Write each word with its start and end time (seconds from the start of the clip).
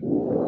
Before 0.00 0.44
we 0.44 0.47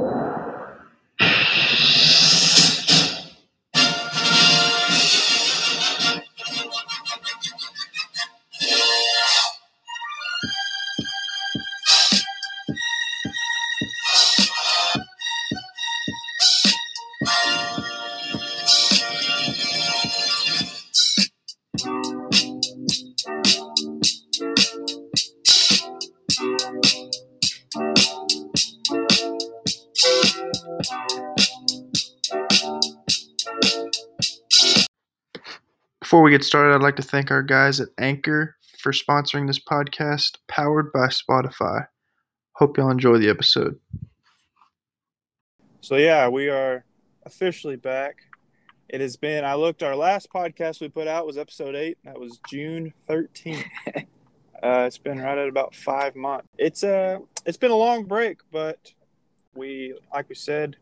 get 36.41 36.47
started, 36.47 36.75
I'd 36.75 36.81
like 36.81 36.97
to 36.97 37.03
thank 37.03 37.31
our 37.31 37.43
guys 37.43 37.81
at 37.81 37.91
Anchor 37.99 38.57
for 38.79 38.93
sponsoring 38.93 39.47
this 39.47 39.59
podcast, 39.59 40.39
powered 40.49 40.91
by 40.91 41.09
Spotify. 41.09 41.87
Hope 42.53 42.79
y'all 42.79 42.91
enjoy 42.91 43.19
the 43.19 43.29
episode. 43.29 43.79
So, 45.83 45.97
yeah, 45.97 46.29
we 46.29 46.49
are 46.49 46.87
officially 47.27 47.77
back. 47.77 48.23
It 48.89 49.03
has 49.03 49.19
been, 49.19 49.45
I 49.45 49.55
looked, 49.55 49.83
our 49.83 49.95
last 49.95 50.31
podcast 50.35 50.81
we 50.81 50.89
put 50.89 51.07
out 51.07 51.27
was 51.27 51.37
episode 51.37 51.75
eight. 51.75 51.99
That 52.05 52.19
was 52.19 52.41
June 52.49 52.95
13th. 53.07 53.63
uh, 53.97 54.05
it's 54.63 54.97
been 54.97 55.19
right 55.19 55.37
at 55.37 55.47
about 55.47 55.75
five 55.75 56.17
months. 56.17 56.49
It's, 56.57 56.83
uh, 56.83 57.19
it's 57.45 57.59
been 57.59 57.71
a 57.71 57.77
long 57.77 58.07
break, 58.07 58.39
but 58.51 58.95
we, 59.55 59.95
like 60.11 60.31
we 60.31 60.37
said, 60.37 60.79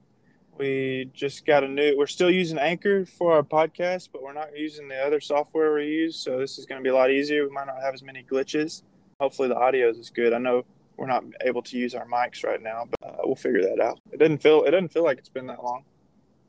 we 0.58 1.10
just 1.14 1.46
got 1.46 1.64
a 1.64 1.68
new. 1.68 1.96
We're 1.96 2.06
still 2.06 2.30
using 2.30 2.58
Anchor 2.58 3.06
for 3.06 3.32
our 3.32 3.42
podcast, 3.42 4.08
but 4.12 4.22
we're 4.22 4.32
not 4.32 4.56
using 4.56 4.88
the 4.88 4.96
other 4.96 5.20
software 5.20 5.74
we 5.74 5.86
use. 5.86 6.16
So 6.16 6.38
this 6.38 6.58
is 6.58 6.66
going 6.66 6.80
to 6.80 6.82
be 6.82 6.90
a 6.90 6.94
lot 6.94 7.10
easier. 7.10 7.44
We 7.46 7.50
might 7.50 7.66
not 7.66 7.80
have 7.82 7.94
as 7.94 8.02
many 8.02 8.22
glitches. 8.22 8.82
Hopefully 9.20 9.48
the 9.48 9.56
audio 9.56 9.90
is 9.90 10.10
good. 10.10 10.32
I 10.32 10.38
know 10.38 10.64
we're 10.96 11.06
not 11.06 11.24
able 11.42 11.62
to 11.62 11.78
use 11.78 11.94
our 11.94 12.06
mics 12.06 12.44
right 12.44 12.62
now, 12.62 12.88
but 12.90 13.08
uh, 13.08 13.16
we'll 13.24 13.36
figure 13.36 13.62
that 13.62 13.80
out. 13.80 14.00
It 14.12 14.18
doesn't 14.18 14.38
feel. 14.38 14.64
It 14.64 14.72
doesn't 14.72 14.92
feel 14.92 15.04
like 15.04 15.18
it's 15.18 15.28
been 15.28 15.46
that 15.46 15.62
long. 15.62 15.84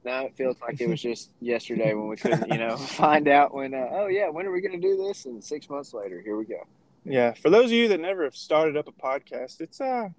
No, 0.04 0.26
it 0.26 0.36
feels 0.36 0.58
like 0.62 0.80
it 0.82 0.90
was 0.90 1.02
just 1.10 1.30
yesterday 1.40 1.94
when 1.94 2.08
we 2.08 2.16
couldn't, 2.16 2.52
you 2.52 2.58
know, 2.58 2.78
find 2.78 3.28
out 3.28 3.54
when. 3.54 3.74
Uh, 3.74 3.88
oh 3.92 4.08
yeah, 4.08 4.30
when 4.30 4.46
are 4.46 4.52
we 4.52 4.62
going 4.62 4.80
to 4.80 4.88
do 4.88 4.98
this? 4.98 5.26
And 5.26 5.44
six 5.44 5.70
months 5.70 5.94
later, 5.94 6.22
here 6.22 6.38
we 6.38 6.46
go. 6.46 6.66
Yeah, 7.06 7.34
for 7.34 7.50
those 7.50 7.66
of 7.66 7.72
you 7.72 7.88
that 7.88 8.00
never 8.00 8.24
have 8.24 8.36
started 8.36 8.76
up 8.76 8.88
a 8.88 8.92
podcast, 8.92 9.62
it's 9.62 9.80
uh 9.80 10.10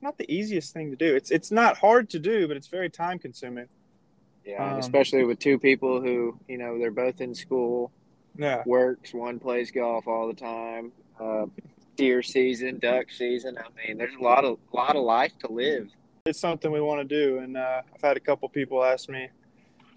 not 0.00 0.18
the 0.18 0.32
easiest 0.32 0.72
thing 0.72 0.90
to 0.90 0.96
do. 0.96 1.14
It's 1.14 1.30
it's 1.30 1.50
not 1.50 1.78
hard 1.78 2.08
to 2.10 2.18
do, 2.18 2.48
but 2.48 2.56
it's 2.56 2.68
very 2.68 2.90
time 2.90 3.18
consuming. 3.18 3.68
Yeah, 4.44 4.72
um, 4.72 4.78
especially 4.78 5.24
with 5.24 5.38
two 5.38 5.58
people 5.58 6.00
who 6.00 6.38
you 6.48 6.58
know 6.58 6.78
they're 6.78 6.90
both 6.90 7.20
in 7.20 7.34
school. 7.34 7.90
Yeah, 8.36 8.62
works. 8.66 9.12
One 9.12 9.38
plays 9.38 9.70
golf 9.70 10.06
all 10.06 10.28
the 10.28 10.34
time. 10.34 10.92
Uh, 11.20 11.46
deer 11.96 12.22
season, 12.22 12.78
duck 12.78 13.10
season. 13.10 13.58
I 13.58 13.86
mean, 13.86 13.98
there's 13.98 14.14
a 14.14 14.22
lot 14.22 14.44
of 14.44 14.58
lot 14.72 14.96
of 14.96 15.02
life 15.02 15.32
to 15.40 15.52
live. 15.52 15.88
It's 16.26 16.38
something 16.38 16.70
we 16.70 16.80
want 16.80 17.06
to 17.06 17.14
do, 17.14 17.38
and 17.38 17.56
uh, 17.56 17.82
I've 17.94 18.00
had 18.02 18.16
a 18.16 18.20
couple 18.20 18.48
people 18.48 18.84
ask 18.84 19.08
me 19.08 19.28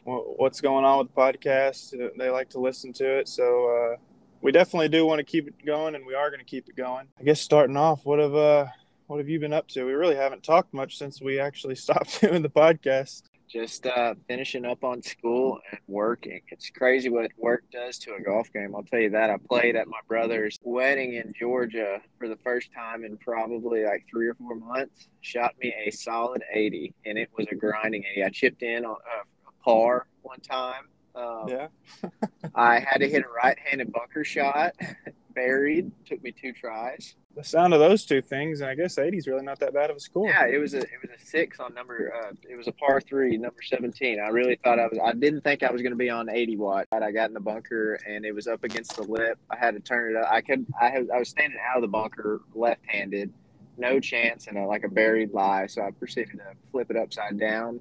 what's 0.04 0.62
going 0.62 0.84
on 0.84 1.00
with 1.00 1.14
the 1.14 1.22
podcast. 1.22 2.18
They 2.18 2.30
like 2.30 2.50
to 2.50 2.60
listen 2.60 2.92
to 2.94 3.20
it, 3.20 3.28
so 3.28 3.94
uh, 3.94 3.98
we 4.42 4.52
definitely 4.52 4.90
do 4.90 5.06
want 5.06 5.20
to 5.20 5.24
keep 5.24 5.48
it 5.48 5.66
going, 5.66 5.96
and 5.96 6.06
we 6.06 6.16
are 6.16 6.30
going 6.30 6.40
to 6.40 6.46
keep 6.46 6.68
it 6.68 6.76
going. 6.76 7.08
I 7.20 7.24
guess 7.24 7.40
starting 7.40 7.78
off, 7.78 8.06
what 8.06 8.20
have 8.20 8.36
uh, 8.36 8.68
what 9.12 9.20
have 9.20 9.28
you 9.28 9.42
been 9.42 9.52
up 9.52 9.68
to? 9.68 9.84
We 9.84 9.92
really 9.92 10.16
haven't 10.16 10.42
talked 10.42 10.74
much 10.74 10.98
since 10.98 11.22
we 11.22 11.38
actually 11.38 11.76
stopped 11.86 12.22
doing 12.22 12.42
the 12.42 12.50
podcast. 12.50 13.24
Just 13.50 13.86
uh, 13.86 14.16
finishing 14.30 14.64
up 14.64 14.86
on 14.86 15.04
school 15.04 15.60
and 15.70 15.82
working. 15.86 16.40
It's 16.48 16.70
crazy 16.70 17.10
what 17.10 17.30
work 17.38 17.66
does 17.74 17.98
to 18.00 18.14
a 18.14 18.22
golf 18.22 18.50
game. 18.54 18.74
I'll 18.74 18.84
tell 18.84 19.02
you 19.02 19.10
that. 19.10 19.30
I 19.30 19.36
played 19.50 19.76
at 19.76 19.90
my 19.90 20.00
brother's 20.08 20.58
wedding 20.64 21.16
in 21.16 21.34
Georgia 21.38 22.00
for 22.18 22.30
the 22.30 22.38
first 22.38 22.70
time 22.74 23.04
in 23.04 23.18
probably 23.18 23.84
like 23.84 24.06
three 24.10 24.30
or 24.30 24.36
four 24.36 24.56
months. 24.56 25.10
Shot 25.20 25.56
me 25.62 25.76
a 25.86 25.92
solid 25.92 26.42
80, 26.54 26.94
and 27.06 27.18
it 27.18 27.28
was 27.38 27.48
a 27.52 27.56
grinding 27.56 28.06
80. 28.14 28.24
I 28.24 28.30
chipped 28.30 28.64
in 28.64 28.86
on 28.86 28.96
a 28.96 29.64
par 29.66 30.08
one 30.22 30.40
time. 30.40 30.86
Um, 31.14 31.50
yeah. 31.50 31.68
I 32.56 32.80
had 32.80 33.00
to 33.00 33.10
hit 33.10 33.26
a 33.26 33.28
right 33.28 33.58
handed 33.60 33.92
bunker 33.92 34.24
shot, 34.24 34.74
buried. 35.34 35.92
Took 36.06 36.24
me 36.24 36.32
two 36.32 36.54
tries 36.54 37.16
the 37.36 37.44
sound 37.44 37.74
of 37.74 37.80
those 37.80 38.06
two 38.06 38.22
things, 38.22 38.62
and 38.62 38.70
I 38.70 38.76
guess 38.76 38.98
80 38.98 39.18
is 39.18 39.28
really 39.28 39.44
not 39.44 39.60
that 39.60 39.74
bad 39.74 39.90
of 39.90 39.96
a 39.96 40.00
score. 40.00 40.28
Yeah, 40.28 40.48
it 40.48 40.58
was 40.58 40.74
a 40.74 40.80
it 40.80 41.00
was 41.02 41.12
a 41.16 41.26
six 41.26 41.60
on 41.60 41.74
number. 41.74 42.14
Uh, 42.14 42.34
it 42.50 42.56
was 42.56 42.68
a 42.68 42.72
par 42.74 43.00
three, 43.00 43.38
number 43.38 43.62
17. 43.62 44.20
I 44.20 44.28
really 44.30 44.60
thought 44.64 44.80
I 44.80 44.88
was. 44.88 45.00
I 45.04 45.14
didn't 45.14 45.42
think 45.42 45.64
I 45.64 45.72
was 45.72 45.82
going 45.82 45.92
to 45.92 45.98
be 45.98 46.10
on 46.10 46.30
80 46.30 46.58
watt. 46.58 46.88
I 46.92 47.12
got 47.12 47.30
in 47.30 47.34
the 47.34 47.40
bunker 47.40 48.00
and 48.08 48.26
it 48.26 48.34
was 48.34 48.48
up 48.48 48.64
against 48.64 48.96
the 48.96 49.04
lip. 49.04 49.38
I 49.50 49.58
had 49.58 49.76
to 49.76 49.80
turn 49.80 50.12
it 50.12 50.18
up. 50.18 50.30
I 50.32 50.42
could. 50.42 50.66
I 50.80 50.90
had. 50.90 51.10
I 51.14 51.20
was 51.20 51.30
standing 51.30 51.60
out 51.70 51.78
of 51.78 51.82
the 51.82 51.88
bunker 51.88 52.42
left 52.54 52.82
handed, 52.86 53.34
no 53.78 54.00
chance, 54.00 54.48
and 54.48 54.58
a, 54.58 54.66
like 54.66 54.84
a 54.84 54.90
buried 54.90 55.32
lie. 55.32 55.68
So 55.68 55.84
I 55.84 55.92
proceeded 55.92 56.34
to 56.34 56.54
flip 56.72 56.92
it 56.92 56.98
upside 56.98 57.40
down. 57.40 57.80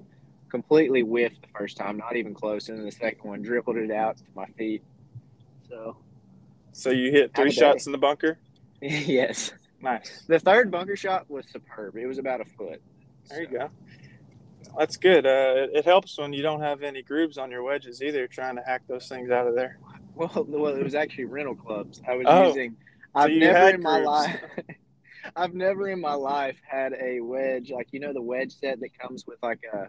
Completely 0.49 1.01
whiffed 1.01 1.41
the 1.41 1.47
first 1.57 1.77
time, 1.77 1.97
not 1.97 2.15
even 2.17 2.33
close, 2.33 2.69
and 2.69 2.77
then 2.77 2.85
the 2.85 2.91
second 2.91 3.27
one 3.27 3.41
dribbled 3.41 3.77
it 3.77 3.91
out 3.91 4.17
to 4.17 4.23
my 4.35 4.45
feet. 4.57 4.83
So. 5.69 5.97
So 6.71 6.89
you 6.89 7.11
hit 7.11 7.35
three 7.35 7.51
shots 7.51 7.85
in 7.85 7.91
the 7.91 7.97
bunker. 7.97 8.37
yes. 8.81 9.51
Nice. 9.81 10.23
The 10.27 10.39
third 10.39 10.71
bunker 10.71 10.95
shot 10.95 11.29
was 11.29 11.45
superb. 11.47 11.95
It 11.97 12.05
was 12.05 12.17
about 12.17 12.41
a 12.41 12.45
foot. 12.45 12.81
There 13.29 13.37
so. 13.37 13.41
you 13.41 13.47
go. 13.47 13.69
That's 14.77 14.97
good. 14.97 15.25
Uh, 15.25 15.53
it, 15.55 15.69
it, 15.73 15.85
helps 15.85 16.17
when 16.17 16.33
you 16.33 16.41
don't 16.41 16.61
have 16.61 16.81
any 16.83 17.01
grooves 17.01 17.37
on 17.37 17.51
your 17.51 17.63
wedges 17.63 18.01
either, 18.01 18.27
trying 18.27 18.55
to 18.55 18.61
hack 18.61 18.83
those 18.87 19.07
things 19.07 19.31
out 19.31 19.47
of 19.47 19.55
there. 19.55 19.77
Well, 20.13 20.45
well, 20.49 20.75
it 20.75 20.83
was 20.83 20.93
actually 20.93 21.23
rental 21.23 21.55
clubs. 21.55 22.01
I 22.05 22.15
was 22.15 22.25
oh, 22.27 22.47
using. 22.49 22.75
I've 23.15 23.29
so 23.29 23.35
never 23.37 23.69
in 23.69 23.75
grooves. 23.75 23.83
my 23.83 23.99
life. 23.99 24.41
I've 25.37 25.53
never 25.53 25.89
in 25.89 26.01
my 26.01 26.15
life 26.15 26.57
had 26.67 26.93
a 27.01 27.21
wedge 27.21 27.71
like 27.71 27.87
you 27.91 28.01
know 28.01 28.11
the 28.11 28.21
wedge 28.21 28.51
set 28.51 28.81
that 28.81 28.99
comes 28.99 29.25
with 29.25 29.37
like 29.41 29.61
a. 29.73 29.87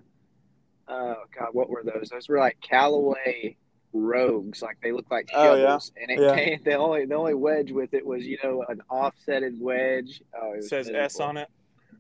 Oh 0.87 1.25
God, 1.37 1.49
what 1.53 1.69
were 1.69 1.83
those? 1.83 2.11
Those 2.11 2.29
were 2.29 2.39
like 2.39 2.57
Callaway 2.61 3.57
rogues, 3.93 4.63
like 4.63 4.79
they 4.83 4.93
look 4.93 5.11
like 5.11 5.31
shovels. 5.31 5.93
Oh, 5.97 6.01
yeah. 6.01 6.03
And 6.03 6.11
it 6.11 6.23
yeah. 6.23 6.35
came 6.35 6.61
the 6.65 6.75
only 6.75 7.07
the 7.07 7.15
only 7.15 7.35
wedge 7.35 7.71
with 7.71 7.95
it 7.95 8.05
was, 8.05 8.27
you 8.27 8.39
know, 8.43 8.65
an 8.69 8.83
offsetted 8.91 9.59
wedge. 9.59 10.23
Oh, 10.41 10.53
it, 10.55 10.65
says 10.65 10.87
miserable. 10.87 11.05
S 11.05 11.21
on 11.21 11.37
it. 11.37 11.49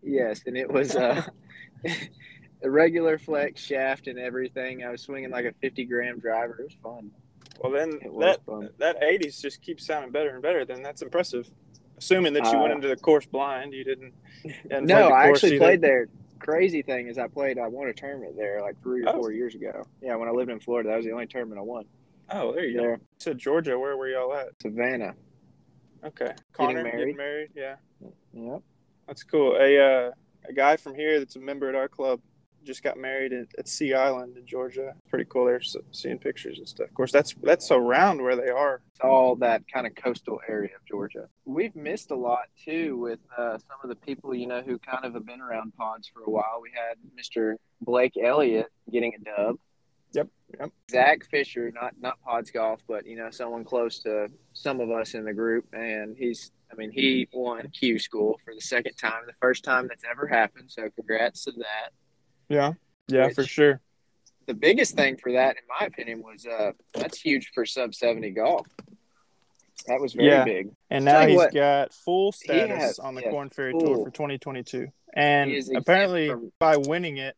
Yes, 0.02 0.42
and 0.46 0.56
it 0.56 0.70
was 0.70 0.96
uh, 0.96 1.22
a 2.62 2.70
regular 2.70 3.18
flex 3.18 3.60
shaft 3.60 4.08
and 4.08 4.18
everything. 4.18 4.84
I 4.84 4.90
was 4.90 5.02
swinging 5.02 5.30
like 5.30 5.44
a 5.44 5.52
fifty 5.60 5.84
gram 5.84 6.18
driver. 6.18 6.56
It 6.60 6.64
was 6.64 6.76
fun. 6.82 7.10
Well, 7.60 7.72
then 7.72 8.00
that 8.20 8.44
fun. 8.44 8.70
that 8.78 9.02
eighties 9.02 9.40
just 9.40 9.62
keeps 9.62 9.86
sounding 9.86 10.10
better 10.10 10.30
and 10.30 10.42
better. 10.42 10.64
Then 10.64 10.82
that's 10.82 11.02
impressive. 11.02 11.48
Assuming 11.98 12.32
that 12.32 12.44
you 12.46 12.58
uh, 12.58 12.62
went 12.62 12.72
into 12.72 12.88
the 12.88 12.96
course 12.96 13.26
blind, 13.26 13.72
you 13.72 13.84
didn't. 13.84 14.12
no, 14.86 15.08
I 15.08 15.28
actually 15.28 15.50
either. 15.50 15.58
played 15.58 15.80
there 15.80 16.08
crazy 16.42 16.82
thing 16.82 17.08
is 17.08 17.18
I 17.18 17.28
played 17.28 17.58
I 17.58 17.68
won 17.68 17.88
a 17.88 17.92
tournament 17.92 18.36
there 18.36 18.60
like 18.60 18.80
three 18.82 19.04
or 19.04 19.10
oh. 19.10 19.20
four 19.20 19.32
years 19.32 19.54
ago. 19.54 19.84
Yeah, 20.00 20.16
when 20.16 20.28
I 20.28 20.32
lived 20.32 20.50
in 20.50 20.60
Florida, 20.60 20.88
that 20.90 20.96
was 20.96 21.06
the 21.06 21.12
only 21.12 21.26
tournament 21.26 21.58
I 21.58 21.62
won. 21.62 21.84
Oh, 22.30 22.52
there 22.52 22.64
you 22.64 22.78
there. 22.78 22.96
go. 22.96 23.02
To 23.20 23.34
Georgia, 23.34 23.78
where 23.78 23.96
were 23.96 24.08
y'all 24.08 24.34
at? 24.34 24.48
Savannah. 24.60 25.14
Okay. 26.04 26.32
Connor 26.52 26.82
getting 26.82 26.84
married. 26.84 26.98
Getting 26.98 27.16
married. 27.16 27.50
Yeah. 27.54 27.74
Yep. 28.32 28.62
That's 29.06 29.22
cool. 29.22 29.56
A 29.56 29.78
uh, 29.78 30.10
a 30.48 30.52
guy 30.52 30.76
from 30.76 30.94
here 30.94 31.18
that's 31.18 31.36
a 31.36 31.40
member 31.40 31.68
at 31.68 31.74
our 31.74 31.88
club 31.88 32.20
just 32.64 32.82
got 32.82 32.96
married 32.96 33.32
at, 33.32 33.48
at 33.58 33.68
Sea 33.68 33.94
Island 33.94 34.36
in 34.36 34.46
Georgia. 34.46 34.94
Pretty 35.08 35.26
cool. 35.28 35.46
They're 35.46 35.60
seeing 35.92 36.18
pictures 36.18 36.58
and 36.58 36.68
stuff. 36.68 36.88
Of 36.88 36.94
course, 36.94 37.12
that's 37.12 37.34
that's 37.42 37.70
around 37.70 38.22
where 38.22 38.36
they 38.36 38.48
are. 38.48 38.82
It's 38.90 39.00
all 39.00 39.36
that 39.36 39.62
kind 39.72 39.86
of 39.86 39.94
coastal 39.94 40.40
area 40.48 40.70
of 40.74 40.84
Georgia. 40.86 41.28
We've 41.44 41.74
missed 41.74 42.10
a 42.10 42.16
lot 42.16 42.46
too 42.64 42.96
with 42.96 43.20
uh, 43.36 43.58
some 43.58 43.78
of 43.82 43.88
the 43.88 43.96
people 43.96 44.34
you 44.34 44.46
know 44.46 44.62
who 44.62 44.78
kind 44.78 45.04
of 45.04 45.14
have 45.14 45.26
been 45.26 45.40
around 45.40 45.74
pods 45.76 46.10
for 46.12 46.22
a 46.22 46.30
while. 46.30 46.60
We 46.62 46.70
had 46.74 46.96
Mr. 47.18 47.56
Blake 47.80 48.14
Elliott 48.22 48.68
getting 48.90 49.12
a 49.14 49.24
dub. 49.24 49.56
Yep. 50.14 50.28
Yep. 50.60 50.70
Zach 50.90 51.24
Fisher, 51.30 51.72
not 51.74 51.94
not 52.00 52.20
Pods 52.22 52.50
Golf, 52.50 52.82
but 52.86 53.06
you 53.06 53.16
know 53.16 53.30
someone 53.30 53.64
close 53.64 54.00
to 54.00 54.28
some 54.52 54.80
of 54.80 54.90
us 54.90 55.14
in 55.14 55.24
the 55.24 55.34
group, 55.34 55.66
and 55.72 56.16
he's. 56.16 56.50
I 56.70 56.74
mean, 56.74 56.90
he 56.90 57.28
won 57.34 57.68
Q 57.68 57.98
School 57.98 58.40
for 58.42 58.54
the 58.54 58.60
second 58.62 58.94
time, 58.94 59.24
the 59.26 59.34
first 59.42 59.62
time 59.62 59.88
that's 59.88 60.04
ever 60.10 60.26
happened. 60.26 60.70
So, 60.70 60.88
congrats 60.96 61.44
to 61.44 61.52
that. 61.52 61.90
Yeah, 62.52 62.72
yeah, 63.08 63.26
Which, 63.26 63.34
for 63.34 63.44
sure. 63.44 63.80
The 64.46 64.54
biggest 64.54 64.94
thing 64.94 65.16
for 65.16 65.32
that, 65.32 65.56
in 65.56 65.62
my 65.80 65.86
opinion, 65.86 66.22
was 66.22 66.46
uh, 66.46 66.72
that's 66.92 67.18
huge 67.18 67.50
for 67.54 67.64
sub 67.64 67.94
seventy 67.94 68.30
golf. 68.30 68.66
That 69.86 70.00
was 70.00 70.12
very 70.12 70.28
yeah. 70.28 70.44
big. 70.44 70.70
And 70.90 71.04
now 71.04 71.26
he's 71.26 71.36
what, 71.36 71.54
got 71.54 71.94
full 71.94 72.30
status 72.32 72.78
has, 72.78 72.98
on 72.98 73.14
the 73.14 73.22
Korn 73.22 73.48
Ferry. 73.48 73.72
Tour 73.72 74.04
for 74.04 74.10
2022. 74.10 74.88
And 75.14 75.52
apparently, 75.74 76.28
from, 76.28 76.52
by 76.58 76.76
winning 76.76 77.16
it, 77.16 77.36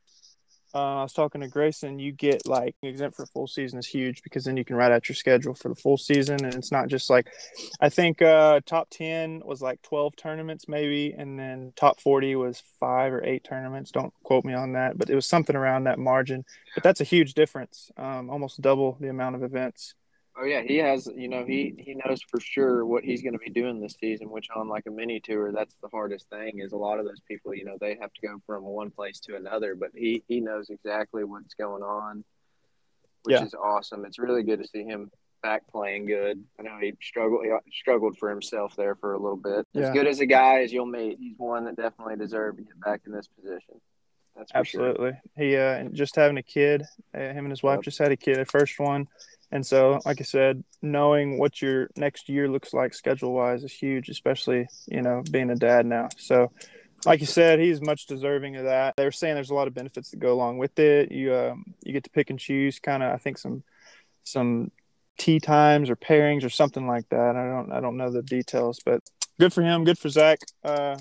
uh, 0.74 1.00
I 1.00 1.02
was 1.02 1.12
talking 1.12 1.40
to 1.40 1.48
Grayson, 1.48 1.98
you 1.98 2.10
get 2.10 2.46
like 2.46 2.74
exempt 2.82 3.16
for 3.16 3.26
full 3.26 3.46
season 3.46 3.78
is 3.78 3.86
huge 3.86 4.22
because 4.22 4.44
then 4.44 4.56
you 4.56 4.64
can 4.64 4.74
write 4.74 4.90
out 4.90 5.08
your 5.08 5.14
schedule 5.14 5.54
for 5.54 5.68
the 5.68 5.74
full 5.74 5.96
season. 5.96 6.44
And 6.44 6.54
it's 6.54 6.72
not 6.72 6.88
just 6.88 7.08
like, 7.08 7.28
I 7.80 7.88
think 7.88 8.20
uh, 8.20 8.60
top 8.66 8.88
10 8.90 9.42
was 9.44 9.62
like 9.62 9.82
12 9.82 10.16
tournaments 10.16 10.66
maybe. 10.66 11.14
And 11.16 11.38
then 11.38 11.72
top 11.76 12.00
40 12.00 12.34
was 12.36 12.62
five 12.80 13.12
or 13.12 13.22
eight 13.24 13.44
tournaments. 13.44 13.92
Don't 13.92 14.12
quote 14.24 14.44
me 14.44 14.54
on 14.54 14.72
that, 14.72 14.98
but 14.98 15.10
it 15.10 15.14
was 15.14 15.26
something 15.26 15.54
around 15.54 15.84
that 15.84 15.98
margin. 15.98 16.44
But 16.74 16.82
that's 16.82 17.00
a 17.00 17.04
huge 17.04 17.34
difference, 17.34 17.90
um, 17.96 18.28
almost 18.28 18.60
double 18.60 18.96
the 19.00 19.08
amount 19.08 19.36
of 19.36 19.44
events. 19.44 19.94
Oh 20.36 20.44
yeah, 20.44 20.62
he 20.62 20.76
has. 20.78 21.08
You 21.14 21.28
know, 21.28 21.44
he 21.44 21.74
he 21.78 21.94
knows 21.94 22.20
for 22.28 22.40
sure 22.40 22.84
what 22.84 23.04
he's 23.04 23.22
going 23.22 23.34
to 23.34 23.38
be 23.38 23.50
doing 23.50 23.80
this 23.80 23.94
season. 24.00 24.30
Which 24.30 24.48
on 24.54 24.68
like 24.68 24.84
a 24.86 24.90
mini 24.90 25.20
tour, 25.20 25.52
that's 25.52 25.76
the 25.82 25.88
hardest 25.88 26.28
thing. 26.28 26.58
Is 26.58 26.72
a 26.72 26.76
lot 26.76 26.98
of 26.98 27.04
those 27.04 27.20
people, 27.28 27.54
you 27.54 27.64
know, 27.64 27.76
they 27.80 27.96
have 28.00 28.12
to 28.12 28.26
go 28.26 28.36
from 28.46 28.64
one 28.64 28.90
place 28.90 29.20
to 29.20 29.36
another, 29.36 29.74
but 29.76 29.90
he 29.94 30.22
he 30.26 30.40
knows 30.40 30.70
exactly 30.70 31.22
what's 31.24 31.54
going 31.54 31.82
on, 31.84 32.24
which 33.22 33.34
Yeah. 33.34 33.44
is 33.44 33.54
awesome. 33.54 34.04
It's 34.04 34.18
really 34.18 34.42
good 34.42 34.60
to 34.60 34.66
see 34.68 34.82
him 34.82 35.10
back 35.42 35.68
playing 35.70 36.06
good. 36.06 36.42
I 36.58 36.62
know 36.62 36.78
he 36.80 36.94
struggled 37.00 37.44
he 37.44 37.70
struggled 37.72 38.18
for 38.18 38.28
himself 38.30 38.74
there 38.76 38.96
for 38.96 39.12
a 39.12 39.18
little 39.18 39.36
bit. 39.36 39.66
As 39.76 39.90
good 39.90 40.06
as 40.08 40.18
a 40.18 40.26
guy 40.26 40.62
as 40.62 40.72
you'll 40.72 40.86
meet, 40.86 41.18
he's 41.20 41.38
one 41.38 41.64
that 41.66 41.76
definitely 41.76 42.16
deserved 42.16 42.58
to 42.58 42.64
get 42.64 42.80
back 42.80 43.02
in 43.06 43.12
this 43.12 43.28
position. 43.28 43.80
That's 44.36 44.50
for 44.50 44.64
sure. 44.64 44.88
Absolutely. 44.88 45.12
He 45.36 45.54
uh, 45.56 45.74
and 45.76 45.94
just 45.94 46.16
having 46.16 46.38
a 46.38 46.42
kid, 46.42 46.82
uh, 47.14 47.18
him 47.20 47.44
and 47.44 47.50
his 47.50 47.62
wife 47.62 47.76
Yep. 47.76 47.82
just 47.84 47.98
had 48.00 48.10
a 48.10 48.16
kid, 48.16 48.38
a 48.40 48.44
first 48.44 48.80
one. 48.80 49.06
And 49.54 49.64
so, 49.64 50.00
like 50.04 50.20
I 50.20 50.24
said, 50.24 50.64
knowing 50.82 51.38
what 51.38 51.62
your 51.62 51.88
next 51.96 52.28
year 52.28 52.48
looks 52.48 52.74
like 52.74 52.92
schedule 52.92 53.32
wise 53.32 53.62
is 53.62 53.72
huge, 53.72 54.08
especially, 54.08 54.66
you 54.88 55.00
know, 55.00 55.22
being 55.30 55.48
a 55.48 55.54
dad 55.54 55.86
now. 55.86 56.08
So, 56.18 56.50
like 57.06 57.20
you 57.20 57.26
said, 57.26 57.60
he's 57.60 57.80
much 57.80 58.06
deserving 58.06 58.56
of 58.56 58.64
that. 58.64 58.96
They 58.96 59.04
were 59.04 59.12
saying 59.12 59.36
there's 59.36 59.50
a 59.50 59.54
lot 59.54 59.68
of 59.68 59.74
benefits 59.74 60.10
that 60.10 60.18
go 60.18 60.32
along 60.32 60.58
with 60.58 60.76
it. 60.80 61.12
You 61.12 61.36
um, 61.36 61.74
you 61.84 61.92
get 61.92 62.02
to 62.02 62.10
pick 62.10 62.30
and 62.30 62.38
choose 62.38 62.80
kind 62.80 63.04
of 63.04 63.12
I 63.12 63.16
think 63.16 63.38
some 63.38 63.62
some 64.24 64.72
tea 65.18 65.38
times 65.38 65.88
or 65.88 65.94
pairings 65.94 66.44
or 66.44 66.50
something 66.50 66.88
like 66.88 67.08
that. 67.10 67.36
I 67.36 67.46
don't 67.46 67.70
I 67.70 67.80
don't 67.80 67.96
know 67.96 68.10
the 68.10 68.22
details, 68.22 68.80
but 68.84 69.02
good 69.38 69.52
for 69.52 69.62
him, 69.62 69.84
good 69.84 70.00
for 70.00 70.08
Zach. 70.08 70.40
Uh 70.64 70.96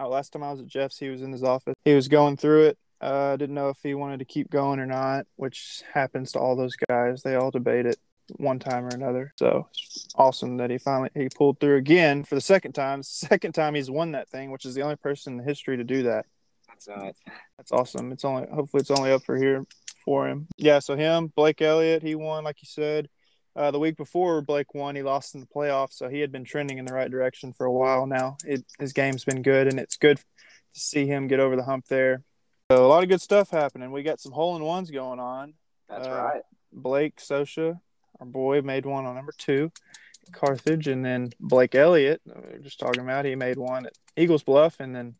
last 0.00 0.32
time 0.32 0.42
I 0.42 0.50
was 0.50 0.60
at 0.60 0.66
Jeff's, 0.66 0.98
he 0.98 1.10
was 1.10 1.22
in 1.22 1.30
his 1.30 1.44
office. 1.44 1.74
He 1.84 1.94
was 1.94 2.08
going 2.08 2.36
through 2.36 2.64
it. 2.64 2.78
Uh, 3.00 3.36
didn't 3.36 3.54
know 3.54 3.70
if 3.70 3.78
he 3.82 3.94
wanted 3.94 4.18
to 4.18 4.24
keep 4.24 4.50
going 4.50 4.78
or 4.78 4.86
not, 4.86 5.26
which 5.36 5.82
happens 5.92 6.32
to 6.32 6.38
all 6.38 6.56
those 6.56 6.76
guys. 6.88 7.22
They 7.22 7.34
all 7.34 7.50
debate 7.50 7.86
it 7.86 7.98
one 8.36 8.58
time 8.58 8.84
or 8.84 8.88
another. 8.88 9.32
So 9.36 9.68
awesome 10.14 10.58
that 10.58 10.70
he 10.70 10.78
finally 10.78 11.10
he 11.14 11.28
pulled 11.28 11.60
through 11.60 11.76
again 11.76 12.24
for 12.24 12.34
the 12.34 12.40
second 12.40 12.72
time. 12.72 13.02
Second 13.30 13.52
time 13.52 13.74
he's 13.74 13.90
won 13.90 14.12
that 14.12 14.28
thing, 14.28 14.50
which 14.50 14.64
is 14.64 14.74
the 14.74 14.82
only 14.82 14.96
person 14.96 15.38
in 15.38 15.44
history 15.44 15.76
to 15.76 15.84
do 15.84 16.04
that. 16.04 16.26
That's 16.68 16.88
uh, 16.88 17.12
That's 17.56 17.72
awesome. 17.72 18.12
It's 18.12 18.24
only 18.24 18.46
hopefully 18.52 18.82
it's 18.82 18.90
only 18.90 19.12
up 19.12 19.22
for 19.24 19.36
here 19.36 19.66
for 20.04 20.28
him. 20.28 20.48
Yeah. 20.56 20.78
So 20.78 20.96
him, 20.96 21.32
Blake 21.34 21.62
Elliott, 21.62 22.02
he 22.02 22.14
won 22.14 22.44
like 22.44 22.62
you 22.62 22.68
said. 22.68 23.08
Uh, 23.56 23.70
the 23.70 23.80
week 23.80 23.96
before 23.96 24.42
Blake 24.42 24.74
won, 24.74 24.94
he 24.94 25.02
lost 25.02 25.34
in 25.34 25.40
the 25.40 25.46
playoffs, 25.46 25.94
so 25.94 26.08
he 26.08 26.20
had 26.20 26.30
been 26.30 26.44
trending 26.44 26.78
in 26.78 26.84
the 26.84 26.94
right 26.94 27.10
direction 27.10 27.52
for 27.52 27.66
a 27.66 27.72
while 27.72 28.06
now. 28.06 28.36
It, 28.44 28.64
his 28.78 28.92
game's 28.92 29.24
been 29.24 29.42
good, 29.42 29.66
and 29.66 29.80
it's 29.80 29.96
good 29.96 30.18
to 30.18 30.80
see 30.80 31.04
him 31.04 31.26
get 31.26 31.40
over 31.40 31.56
the 31.56 31.64
hump 31.64 31.86
there. 31.88 32.22
So 32.70 32.86
a 32.86 32.88
lot 32.88 33.02
of 33.02 33.08
good 33.08 33.20
stuff 33.20 33.50
happening. 33.50 33.90
We 33.90 34.04
got 34.04 34.20
some 34.20 34.30
hole 34.30 34.54
in 34.54 34.62
ones 34.62 34.92
going 34.92 35.18
on. 35.18 35.54
that's 35.88 36.06
Uh, 36.06 36.12
right. 36.12 36.42
Blake 36.72 37.16
Sosha, 37.16 37.80
our 38.20 38.26
boy, 38.26 38.62
made 38.62 38.86
one 38.86 39.06
on 39.06 39.16
number 39.16 39.32
two, 39.36 39.72
Carthage, 40.30 40.86
and 40.86 41.04
then 41.04 41.30
Blake 41.40 41.74
Elliott. 41.74 42.20
We 42.24 42.32
were 42.52 42.58
just 42.60 42.78
talking 42.78 43.02
about 43.02 43.24
he 43.24 43.34
made 43.34 43.56
one 43.58 43.86
at 43.86 43.94
Eagles 44.16 44.44
Bluff, 44.44 44.78
and 44.78 44.94
then 44.94 45.16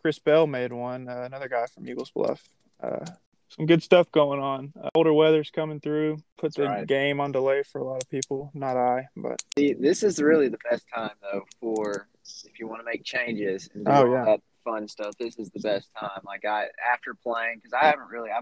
Chris 0.00 0.18
Bell 0.18 0.46
made 0.46 0.72
one, 0.72 1.10
uh, 1.10 1.24
another 1.26 1.46
guy 1.46 1.66
from 1.66 1.86
Eagles 1.86 2.10
Bluff. 2.10 2.42
Uh, 2.82 3.04
some 3.50 3.66
good 3.66 3.82
stuff 3.82 4.10
going 4.10 4.40
on. 4.40 4.72
Uh, 4.82 4.88
older 4.94 5.12
weather's 5.12 5.50
coming 5.50 5.78
through, 5.78 6.16
put 6.38 6.54
That's 6.54 6.56
the 6.56 6.62
right. 6.68 6.86
game 6.86 7.20
on 7.20 7.32
delay 7.32 7.64
for 7.64 7.82
a 7.82 7.84
lot 7.84 8.02
of 8.02 8.08
people. 8.08 8.50
Not 8.54 8.78
I, 8.78 9.08
but 9.14 9.42
See, 9.58 9.74
this 9.74 10.02
is 10.02 10.22
really 10.22 10.48
the 10.48 10.58
best 10.70 10.86
time 10.94 11.10
though 11.20 11.42
for 11.60 12.08
if 12.46 12.58
you 12.58 12.66
want 12.66 12.80
to 12.80 12.84
make 12.86 13.04
changes 13.04 13.68
and 13.74 13.84
do 13.84 13.90
Oh, 13.92 14.10
yeah. 14.10 14.24
that 14.24 14.40
fun 14.64 14.88
stuff. 14.88 15.14
This 15.18 15.38
is 15.38 15.50
the 15.50 15.60
best 15.60 15.88
time. 15.98 16.20
Like 16.24 16.44
I 16.44 16.66
after 16.92 17.14
playing 17.14 17.56
because 17.56 17.72
I 17.72 17.86
haven't 17.86 18.08
really 18.10 18.30
I 18.30 18.40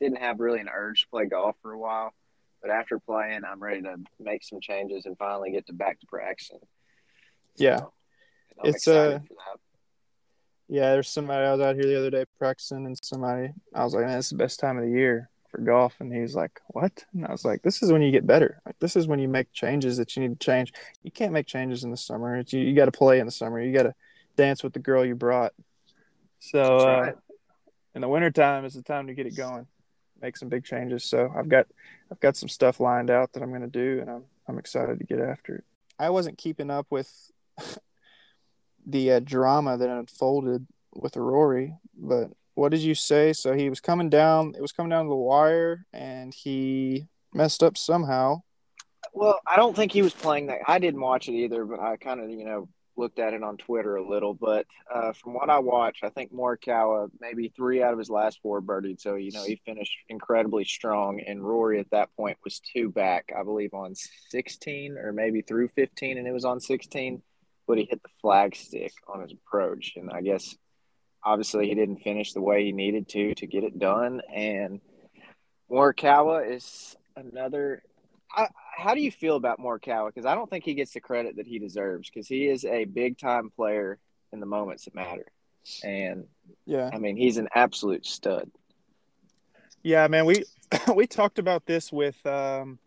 didn't 0.00 0.18
have 0.18 0.40
really 0.40 0.60
an 0.60 0.68
urge 0.72 1.02
to 1.02 1.08
play 1.08 1.26
golf 1.26 1.56
for 1.62 1.72
a 1.72 1.78
while, 1.78 2.12
but 2.62 2.70
after 2.70 2.98
playing, 2.98 3.40
I'm 3.44 3.60
ready 3.62 3.82
to 3.82 3.96
make 4.20 4.44
some 4.44 4.60
changes 4.60 5.06
and 5.06 5.16
finally 5.18 5.50
get 5.50 5.66
to 5.66 5.72
back 5.72 6.00
to 6.00 6.06
practicing. 6.06 6.60
Yeah. 7.56 7.78
So, 7.78 7.92
I'm 8.62 8.68
It's, 8.68 8.76
excited 8.86 9.16
uh, 9.16 9.18
for 9.20 9.34
that. 9.34 9.60
yeah, 10.68 10.90
there's 10.92 11.08
somebody 11.08 11.46
I 11.46 11.52
was 11.52 11.60
out 11.60 11.74
here 11.76 11.86
the 11.86 11.98
other 11.98 12.10
day 12.10 12.24
practicing, 12.38 12.86
and 12.86 12.96
somebody 13.02 13.50
I 13.74 13.84
was 13.84 13.94
like, 13.94 14.06
"Man, 14.06 14.18
it's 14.18 14.30
the 14.30 14.36
best 14.36 14.60
time 14.60 14.78
of 14.78 14.84
the 14.84 14.90
year 14.90 15.30
for 15.50 15.58
golf," 15.58 15.94
and 16.00 16.12
he's 16.12 16.34
like, 16.34 16.60
"What?" 16.68 17.04
And 17.14 17.26
I 17.26 17.32
was 17.32 17.44
like, 17.44 17.62
"This 17.62 17.82
is 17.82 17.90
when 17.92 18.02
you 18.02 18.10
get 18.10 18.26
better. 18.26 18.60
Like 18.66 18.78
this 18.78 18.94
is 18.96 19.06
when 19.08 19.18
you 19.18 19.28
make 19.28 19.52
changes 19.52 19.96
that 19.96 20.14
you 20.16 20.22
need 20.22 20.38
to 20.38 20.44
change. 20.44 20.72
You 21.02 21.10
can't 21.10 21.32
make 21.32 21.46
changes 21.46 21.84
in 21.84 21.90
the 21.90 21.96
summer. 21.96 22.36
It's, 22.36 22.52
you 22.52 22.60
you 22.60 22.74
got 22.74 22.84
to 22.86 22.92
play 22.92 23.18
in 23.18 23.26
the 23.26 23.32
summer. 23.32 23.60
You 23.60 23.72
got 23.72 23.84
to 23.84 23.94
dance 24.38 24.62
with 24.62 24.72
the 24.72 24.78
girl 24.78 25.04
you 25.04 25.14
brought. 25.14 25.52
So 26.38 26.62
uh, 26.78 27.12
in 27.94 28.00
the 28.00 28.08
wintertime 28.08 28.64
is 28.64 28.74
the 28.74 28.82
time 28.82 29.08
to 29.08 29.14
get 29.14 29.26
it 29.26 29.36
going, 29.36 29.66
make 30.22 30.36
some 30.36 30.48
big 30.48 30.64
changes. 30.64 31.04
So 31.04 31.30
I've 31.36 31.48
got 31.48 31.66
I've 32.10 32.20
got 32.20 32.36
some 32.36 32.48
stuff 32.48 32.80
lined 32.80 33.10
out 33.10 33.32
that 33.34 33.42
I'm 33.42 33.50
going 33.50 33.62
to 33.62 33.66
do, 33.66 33.98
and 34.00 34.08
I'm 34.08 34.24
I'm 34.48 34.58
excited 34.58 34.98
to 35.00 35.04
get 35.04 35.20
after 35.20 35.56
it. 35.56 35.64
I 35.98 36.10
wasn't 36.10 36.38
keeping 36.38 36.70
up 36.70 36.86
with 36.88 37.12
the 38.86 39.12
uh, 39.12 39.20
drama 39.20 39.76
that 39.76 39.90
unfolded 39.90 40.66
with 40.94 41.16
Rory, 41.16 41.74
but 41.94 42.30
what 42.54 42.70
did 42.70 42.80
you 42.80 42.94
say? 42.94 43.32
So 43.32 43.52
he 43.52 43.68
was 43.68 43.80
coming 43.80 44.08
down. 44.08 44.54
It 44.56 44.62
was 44.62 44.72
coming 44.72 44.90
down 44.90 45.04
to 45.04 45.10
the 45.10 45.16
wire, 45.16 45.84
and 45.92 46.32
he 46.32 47.06
messed 47.34 47.62
up 47.62 47.76
somehow. 47.76 48.42
Well, 49.12 49.40
I 49.46 49.56
don't 49.56 49.76
think 49.76 49.92
he 49.92 50.02
was 50.02 50.14
playing 50.14 50.46
that. 50.46 50.60
I 50.66 50.78
didn't 50.78 51.00
watch 51.00 51.28
it 51.28 51.32
either, 51.32 51.64
but 51.64 51.80
I 51.80 51.96
kind 51.96 52.20
of, 52.20 52.30
you 52.30 52.44
know, 52.44 52.68
looked 52.98 53.18
at 53.18 53.32
it 53.32 53.42
on 53.42 53.56
Twitter 53.56 53.96
a 53.96 54.08
little. 54.08 54.34
But 54.34 54.66
uh, 54.92 55.12
from 55.12 55.34
what 55.34 55.48
I 55.48 55.58
watched, 55.60 56.04
I 56.04 56.10
think 56.10 56.32
Morikawa 56.32 57.10
maybe 57.20 57.52
three 57.54 57.82
out 57.82 57.92
of 57.92 57.98
his 57.98 58.10
last 58.10 58.40
four 58.42 58.60
birdied. 58.60 59.00
So, 59.00 59.14
you 59.14 59.30
know, 59.32 59.44
he 59.44 59.60
finished 59.64 59.96
incredibly 60.08 60.64
strong. 60.64 61.20
And 61.20 61.42
Rory 61.42 61.80
at 61.80 61.90
that 61.90 62.14
point 62.16 62.38
was 62.44 62.60
two 62.60 62.90
back, 62.90 63.30
I 63.36 63.42
believe, 63.42 63.72
on 63.72 63.94
16 64.30 64.98
or 64.98 65.12
maybe 65.12 65.42
through 65.42 65.68
15, 65.68 66.18
and 66.18 66.26
it 66.26 66.32
was 66.32 66.44
on 66.44 66.60
16. 66.60 67.22
But 67.66 67.78
he 67.78 67.86
hit 67.88 68.02
the 68.02 68.08
flag 68.20 68.56
stick 68.56 68.92
on 69.06 69.22
his 69.22 69.32
approach. 69.32 69.94
And 69.96 70.10
I 70.10 70.20
guess 70.22 70.54
obviously 71.22 71.68
he 71.68 71.74
didn't 71.74 72.02
finish 72.02 72.32
the 72.32 72.42
way 72.42 72.64
he 72.64 72.72
needed 72.72 73.08
to 73.10 73.34
to 73.36 73.46
get 73.46 73.64
it 73.64 73.78
done. 73.78 74.20
And 74.34 74.80
Morikawa 75.70 76.50
is 76.50 76.96
another 77.16 77.82
I, 78.34 78.46
how 78.78 78.94
do 78.94 79.00
you 79.00 79.10
feel 79.10 79.36
about 79.36 79.58
Morikawa? 79.58 80.08
Because 80.08 80.24
I 80.24 80.34
don't 80.34 80.48
think 80.48 80.64
he 80.64 80.74
gets 80.74 80.92
the 80.92 81.00
credit 81.00 81.36
that 81.36 81.46
he 81.46 81.58
deserves. 81.58 82.08
Because 82.08 82.28
he 82.28 82.46
is 82.46 82.64
a 82.64 82.84
big 82.84 83.18
time 83.18 83.50
player 83.50 83.98
in 84.32 84.40
the 84.40 84.46
moments 84.46 84.84
that 84.84 84.94
matter, 84.94 85.26
and 85.82 86.26
Yeah, 86.64 86.90
I 86.92 86.98
mean 86.98 87.16
he's 87.16 87.38
an 87.38 87.48
absolute 87.54 88.06
stud. 88.06 88.50
yeah, 89.82 90.06
man. 90.06 90.26
We 90.26 90.44
we 90.94 91.06
talked 91.06 91.38
about 91.38 91.66
this 91.66 91.92
with 91.92 92.24
um, 92.26 92.78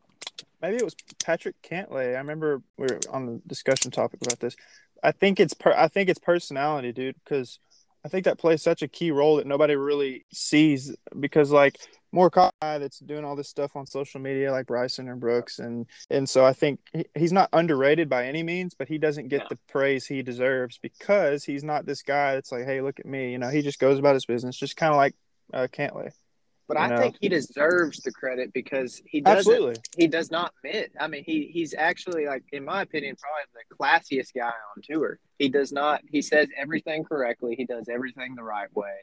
maybe 0.62 0.78
it 0.78 0.86
was 0.86 0.96
Patrick 1.24 1.56
Cantlay. 1.62 2.16
I 2.16 2.20
remember 2.20 2.62
we 2.78 2.88
were 2.88 3.00
on 3.10 3.26
the 3.26 3.42
discussion 3.48 3.92
topic 3.92 4.22
about 4.22 4.40
this. 4.40 4.56
I 5.04 5.12
think 5.12 5.40
it's 5.40 5.54
per, 5.54 5.74
I 5.74 5.88
think 5.88 6.10
it's 6.10 6.20
personality, 6.20 6.92
dude, 6.92 7.16
because 7.24 7.60
I 8.04 8.10
think 8.10 8.26
that 8.26 8.40
plays 8.40 8.62
such 8.62 8.82
a 8.82 8.88
key 8.88 9.12
role 9.12 9.38
that 9.38 9.48
nobody 9.48 9.76
really 9.76 10.26
sees. 10.34 10.96
Because 11.20 11.52
like 11.52 11.78
more 12.12 12.30
guy 12.30 12.52
that's 12.62 13.00
doing 13.00 13.24
all 13.24 13.36
this 13.36 13.48
stuff 13.50 13.76
on 13.76 13.86
social 13.86 14.20
media, 14.20 14.52
like 14.52 14.68
Bryson 14.68 15.08
and 15.08 15.20
Brooks, 15.20 15.60
and 15.60 15.86
and 16.10 16.28
so 16.28 16.46
I 16.46 16.54
think 16.54 16.80
he, 16.94 17.06
he's 17.16 17.32
not 17.32 17.50
underrated 17.54 18.10
by 18.10 18.28
any 18.28 18.44
means, 18.44 18.74
but 18.74 18.88
he 18.88 18.98
doesn't 18.98 19.30
get 19.30 19.42
No. 19.42 19.46
the 19.52 19.60
praise 19.70 20.06
he 20.08 20.22
deserves 20.22 20.78
because 20.82 21.44
he's 21.44 21.64
not 21.64 21.86
this 21.86 22.02
guy 22.02 22.34
that's 22.34 22.52
like, 22.52 22.66
hey, 22.66 22.82
look 22.82 23.00
at 23.00 23.06
me, 23.06 23.32
you 23.32 23.38
know. 23.38 23.50
He 23.50 23.62
just 23.62 23.80
goes 23.80 24.00
about 24.00 24.16
his 24.16 24.26
business, 24.26 24.58
just 24.58 24.76
kind 24.78 24.92
of 24.92 24.98
like 24.98 25.16
uh, 25.54 25.68
Cantlay. 25.72 26.12
But 26.74 26.80
I 26.80 26.88
know. 26.88 26.98
think 26.98 27.18
he 27.20 27.28
deserves 27.28 28.00
the 28.02 28.12
credit 28.12 28.54
because 28.54 29.02
he 29.06 29.20
doesn't. 29.20 29.40
Absolutely. 29.40 29.76
He 29.98 30.08
does 30.08 30.32
not 30.32 30.54
miss. 30.64 30.88
I 31.00 31.08
mean, 31.08 31.24
he 31.26 31.50
he's 31.52 31.74
actually 31.74 32.26
like, 32.28 32.44
in 32.54 32.64
my 32.64 32.84
opinion, 32.84 33.18
probably 33.18 33.44
the 33.70 33.76
classiest 33.76 34.34
guy 34.34 34.48
on 34.48 34.82
tour. 34.82 35.20
He 35.38 35.50
does 35.50 35.72
not. 35.72 36.02
He 36.08 36.22
says 36.22 36.48
everything 36.58 37.04
correctly. 37.04 37.56
He 37.56 37.66
does 37.66 37.90
everything 37.90 38.36
the 38.36 38.44
right 38.44 38.74
way. 38.76 38.94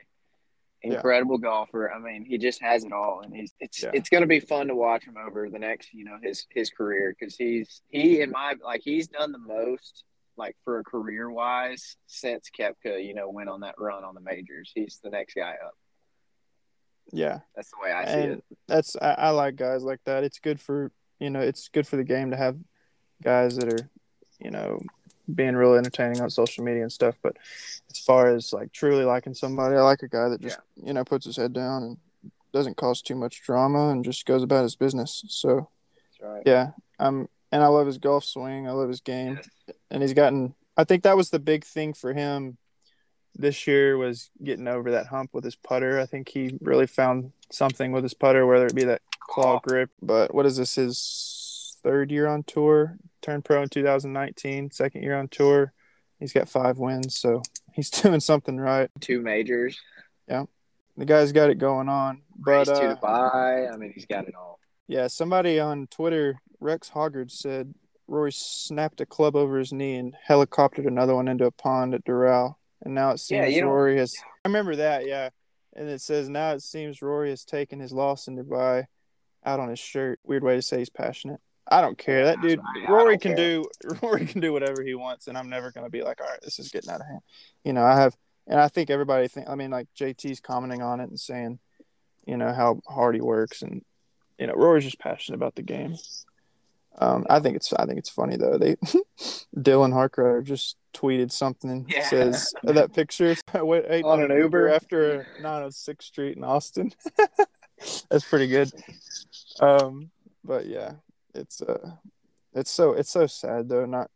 Yeah. 0.82 0.94
Incredible 0.94 1.38
golfer. 1.38 1.92
I 1.92 1.98
mean, 1.98 2.24
he 2.24 2.38
just 2.38 2.62
has 2.62 2.84
it 2.84 2.92
all, 2.92 3.20
and 3.22 3.34
he's 3.34 3.52
it's 3.60 3.82
Yeah. 3.82 3.90
it's 3.92 4.08
going 4.08 4.22
to 4.22 4.28
be 4.28 4.40
fun 4.40 4.68
to 4.68 4.74
watch 4.74 5.04
him 5.04 5.16
over 5.18 5.50
the 5.50 5.58
next 5.58 5.92
you 5.92 6.04
know 6.04 6.18
his 6.22 6.46
his 6.50 6.70
career 6.70 7.14
because 7.18 7.36
he's 7.36 7.82
he 7.88 8.20
in 8.20 8.30
my 8.30 8.54
like 8.64 8.80
he's 8.82 9.08
done 9.08 9.32
the 9.32 9.38
most 9.38 10.04
like 10.36 10.56
for 10.64 10.78
a 10.78 10.84
career 10.84 11.30
wise 11.30 11.96
since 12.06 12.48
Koepka 12.56 13.04
you 13.04 13.12
know 13.12 13.28
went 13.28 13.48
on 13.48 13.60
that 13.60 13.74
run 13.76 14.04
on 14.04 14.14
the 14.14 14.20
majors. 14.20 14.70
He's 14.74 15.00
the 15.02 15.10
next 15.10 15.34
guy 15.34 15.50
up. 15.62 15.74
Yeah. 17.12 17.40
That's 17.56 17.70
the 17.70 17.76
way 17.82 17.92
I 17.92 18.04
see 18.04 18.12
and 18.20 18.32
it. 18.34 18.44
that's 18.66 18.96
I, 18.96 19.12
I 19.12 19.30
like 19.30 19.56
guys 19.56 19.82
like 19.82 20.00
that. 20.04 20.24
It's 20.24 20.38
good 20.38 20.60
for 20.60 20.92
you 21.18 21.30
know, 21.30 21.40
it's 21.40 21.68
good 21.68 21.86
for 21.86 21.96
the 21.96 22.04
game 22.04 22.30
to 22.30 22.36
have 22.36 22.56
guys 23.22 23.56
that 23.56 23.72
are, 23.72 23.90
you 24.38 24.50
know, 24.52 24.80
being 25.34 25.56
real 25.56 25.74
entertaining 25.74 26.20
on 26.20 26.30
social 26.30 26.64
media 26.64 26.82
and 26.82 26.92
stuff. 26.92 27.16
But 27.22 27.36
as 27.90 27.98
far 27.98 28.28
as 28.34 28.52
like 28.52 28.72
truly 28.72 29.04
liking 29.04 29.34
somebody, 29.34 29.76
I 29.76 29.80
like 29.80 30.02
a 30.02 30.08
guy 30.08 30.28
that 30.28 30.40
just 30.40 30.58
you 30.82 30.92
know 30.92 31.04
puts 31.04 31.26
his 31.26 31.36
head 31.36 31.52
down 31.52 31.82
and 31.82 31.96
doesn't 32.52 32.76
cause 32.76 33.02
too 33.02 33.14
much 33.14 33.42
drama 33.42 33.90
and 33.90 34.04
just 34.04 34.24
goes 34.26 34.42
about 34.42 34.62
his 34.62 34.76
business. 34.76 35.24
So 35.28 35.68
right. 36.22 36.42
yeah, 36.46 36.70
um, 36.98 37.28
and 37.52 37.62
I 37.62 37.66
love 37.66 37.86
his 37.86 37.98
golf 37.98 38.24
swing. 38.24 38.66
I 38.68 38.72
love 38.72 38.88
his 38.88 39.00
game, 39.00 39.34
Yes. 39.66 39.76
and 39.90 40.02
he's 40.02 40.14
gotten. 40.14 40.54
I 40.76 40.84
think 40.84 41.02
that 41.02 41.16
was 41.16 41.30
the 41.30 41.40
big 41.40 41.64
thing 41.64 41.92
for 41.92 42.12
him 42.12 42.56
this 43.38 43.66
year 43.66 43.96
was 43.96 44.30
getting 44.42 44.66
over 44.66 44.90
that 44.90 45.06
hump 45.06 45.30
with 45.32 45.44
his 45.44 45.56
putter. 45.56 46.00
I 46.00 46.06
think 46.06 46.28
he 46.28 46.58
really 46.60 46.86
found 46.86 47.32
something 47.50 47.92
with 47.92 48.02
his 48.02 48.14
putter, 48.14 48.46
whether 48.46 48.66
it 48.66 48.74
be 48.74 48.84
that 48.84 49.02
claw 49.20 49.60
grip. 49.60 49.90
But 50.02 50.34
what 50.34 50.44
is 50.44 50.56
this? 50.56 50.74
His 50.74 51.76
third 51.82 52.10
year 52.10 52.26
on 52.26 52.42
tour. 52.42 52.98
Turned 53.22 53.44
pro 53.44 53.62
in 53.62 53.68
2019. 53.68 54.72
Second 54.72 55.02
year 55.02 55.16
on 55.16 55.28
tour. 55.28 55.72
He's 56.18 56.32
got 56.32 56.48
five 56.48 56.78
wins, 56.78 57.16
so 57.16 57.42
he's 57.72 57.90
doing 58.02 58.20
something 58.20 58.58
right. 58.58 58.90
Two 59.00 59.20
majors. 59.20 59.80
Yeah, 60.28 60.44
the 60.96 61.04
guy's 61.04 61.32
got 61.32 61.50
it 61.50 61.58
going 61.58 61.88
on. 61.88 62.22
But 62.36 62.50
Race 62.50 62.66
to 62.66 62.74
uh, 62.74 62.96
Dubai. 62.96 63.72
I 63.72 63.76
mean, 63.76 63.92
he's 63.94 64.06
got 64.06 64.26
it 64.26 64.34
all. 64.34 64.58
Yeah, 64.88 65.06
somebody 65.06 65.60
on 65.60 65.86
Twitter, 65.86 66.40
Rex 66.60 66.90
Hoggard, 66.90 67.30
said 67.30 67.74
Rory 68.08 68.32
snapped 68.32 69.00
a 69.00 69.06
club 69.06 69.36
over 69.36 69.58
his 69.58 69.72
knee 69.72 69.96
and 69.96 70.16
helicoptered 70.28 70.86
another 70.86 71.14
one 71.14 71.28
into 71.28 71.44
a 71.44 71.50
pond 71.50 71.94
at 71.94 72.04
Doral. 72.04 72.56
And 72.82 72.94
now 72.94 73.10
it 73.10 73.18
seems 73.18 73.54
don't- 73.54 73.64
Rory 73.68 73.96
has. 73.98 74.14
I 74.44 74.48
remember 74.48 74.76
that, 74.76 75.06
yeah. 75.06 75.30
And 75.74 75.88
it 75.88 76.00
says 76.00 76.28
now 76.28 76.52
it 76.52 76.62
seems 76.62 77.02
Rory 77.02 77.30
has 77.30 77.44
taken 77.44 77.78
his 77.80 77.92
loss 77.92 78.26
in 78.28 78.36
Dubai 78.36 78.86
out 79.44 79.60
on 79.60 79.68
his 79.68 79.78
shirt. 79.78 80.18
Weird 80.24 80.42
way 80.42 80.56
to 80.56 80.62
say 80.62 80.78
he's 80.78 80.90
passionate. 80.90 81.40
I 81.70 81.80
don't 81.82 81.98
care. 81.98 82.24
That 82.24 82.40
dude, 82.40 82.60
Rory 82.88 83.18
can 83.18 83.36
care. 83.36 83.36
do. 83.36 83.64
Rory 84.02 84.24
can 84.26 84.40
do 84.40 84.52
whatever 84.52 84.82
he 84.82 84.94
wants, 84.94 85.28
and 85.28 85.36
I'm 85.36 85.50
never 85.50 85.70
gonna 85.70 85.90
be 85.90 86.02
like, 86.02 86.20
all 86.20 86.26
right, 86.26 86.40
this 86.42 86.58
is 86.58 86.70
getting 86.70 86.90
out 86.90 87.00
of 87.00 87.06
hand. 87.06 87.20
You 87.62 87.74
know, 87.74 87.84
I 87.84 87.96
have, 88.00 88.16
and 88.46 88.58
I 88.58 88.68
think 88.68 88.88
everybody 88.90 89.28
think. 89.28 89.48
I 89.48 89.54
mean, 89.54 89.70
like 89.70 89.86
JT's 89.98 90.40
commenting 90.40 90.80
on 90.82 91.00
it 91.00 91.10
and 91.10 91.20
saying, 91.20 91.58
you 92.26 92.36
know, 92.38 92.52
how 92.52 92.80
hard 92.88 93.14
he 93.14 93.20
works, 93.20 93.60
and 93.62 93.84
you 94.38 94.46
know, 94.46 94.54
Rory's 94.54 94.84
just 94.84 94.98
passionate 94.98 95.36
about 95.36 95.56
the 95.56 95.62
game. 95.62 95.96
Um, 97.00 97.26
I 97.30 97.38
think 97.40 97.54
it's 97.56 97.72
I 97.72 97.86
think 97.86 97.98
it's 97.98 98.10
funny 98.10 98.36
though. 98.36 98.58
They 98.58 98.74
Dylan 99.56 99.92
Harkrider 99.92 100.42
just 100.42 100.76
tweeted 100.94 101.30
something 101.30 101.86
Yeah. 101.88 102.08
says 102.08 102.52
that 102.64 102.92
picture 102.92 103.36
I 103.54 103.62
went 103.62 103.86
ate 103.88 104.04
On 104.04 104.20
an 104.20 104.36
Uber? 104.36 104.68
after 104.68 105.20
a 105.20 105.26
906 105.42 106.04
Street 106.04 106.36
in 106.36 106.44
Austin. 106.44 106.92
That's 108.10 108.24
pretty 108.28 108.48
good. 108.48 108.72
Um, 109.60 110.10
but 110.44 110.66
yeah, 110.66 110.92
it's 111.34 111.62
uh, 111.62 111.92
it's 112.54 112.70
so 112.70 112.92
it's 112.92 113.10
so 113.10 113.26
sad 113.26 113.68
though. 113.68 113.86
Not 113.86 114.10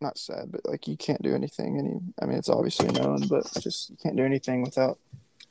not 0.00 0.16
sad, 0.18 0.50
but 0.50 0.62
like 0.64 0.88
you 0.88 0.96
can't 0.96 1.22
do 1.22 1.34
anything. 1.34 1.78
Any, 1.78 2.00
I 2.20 2.24
mean, 2.26 2.38
it's 2.38 2.48
obviously 2.48 2.88
known, 2.88 3.28
but 3.28 3.44
just 3.60 3.90
you 3.90 3.96
can't 4.02 4.16
do 4.16 4.24
anything 4.24 4.62
without 4.62 4.98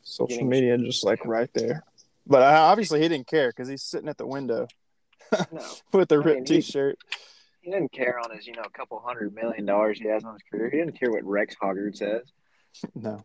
social 0.01 0.43
media 0.45 0.77
just 0.77 1.03
like 1.05 1.23
right 1.25 1.49
there. 1.53 1.83
But 2.25 2.41
uh, 2.41 2.61
obviously 2.61 3.01
he 3.01 3.07
didn't 3.07 3.27
care 3.27 3.49
because 3.49 3.67
he's 3.67 3.83
sitting 3.83 4.09
at 4.09 4.17
the 4.17 4.25
window 4.25 4.67
No, 5.51 5.65
with 5.93 6.11
a 6.11 6.15
I 6.15 6.17
mean, 6.17 6.27
ripped 6.27 6.49
he- 6.49 6.55
T-shirt. 6.57 6.97
he 7.61 7.71
didn't 7.71 7.91
care 7.91 8.19
on 8.19 8.35
his, 8.35 8.47
you 8.47 8.53
know, 8.53 8.63
a 8.65 8.69
couple 8.69 8.99
hundred 8.99 9.33
million 9.33 9.65
dollars 9.65 9.99
he 9.99 10.07
has 10.07 10.23
on 10.23 10.33
his 10.33 10.41
career. 10.51 10.69
He 10.69 10.77
didn't 10.77 10.99
care 10.99 11.11
what 11.11 11.23
Rex 11.23 11.55
Hoggard 11.61 11.95
says. 11.97 12.23
No, 12.95 13.21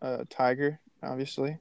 uh, 0.00 0.24
Tiger 0.28 0.80
obviously 1.04 1.56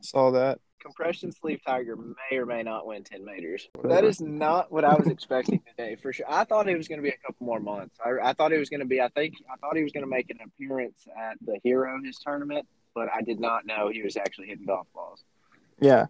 saw 0.00 0.30
that. 0.30 0.60
Compression 0.80 1.32
sleeve 1.32 1.60
Tiger 1.66 1.96
may 1.96 2.38
or 2.38 2.46
may 2.46 2.62
not 2.62 2.86
win 2.86 3.02
10 3.04 3.24
majors. 3.24 3.68
That 3.84 4.04
is 4.04 4.20
not 4.20 4.70
what 4.72 4.84
I 4.84 4.94
was 4.94 5.08
expecting 5.08 5.60
today, 5.68 5.96
for 5.96 6.12
sure. 6.12 6.24
I 6.28 6.44
thought 6.44 6.68
it 6.68 6.76
was 6.76 6.86
going 6.88 7.00
to 7.00 7.02
be 7.02 7.10
a 7.10 7.18
couple 7.26 7.44
more 7.44 7.58
months. 7.60 7.98
I, 8.02 8.30
I 8.30 8.32
thought 8.34 8.52
it 8.52 8.58
was 8.58 8.70
going 8.70 8.80
to 8.80 8.86
be, 8.86 9.00
I 9.00 9.08
think, 9.08 9.34
I 9.52 9.56
thought 9.56 9.76
he 9.76 9.82
was 9.82 9.92
going 9.92 10.04
to 10.04 10.08
make 10.10 10.30
an 10.30 10.38
appearance 10.44 11.06
at 11.18 11.36
the 11.44 11.58
Hero, 11.64 12.00
his 12.02 12.18
tournament, 12.18 12.66
but 12.94 13.08
I 13.14 13.20
did 13.22 13.40
not 13.40 13.66
know 13.66 13.90
he 13.92 14.02
was 14.02 14.16
actually 14.16 14.46
hitting 14.46 14.64
golf 14.64 14.86
balls. 14.94 15.24
Yeah, 15.80 16.06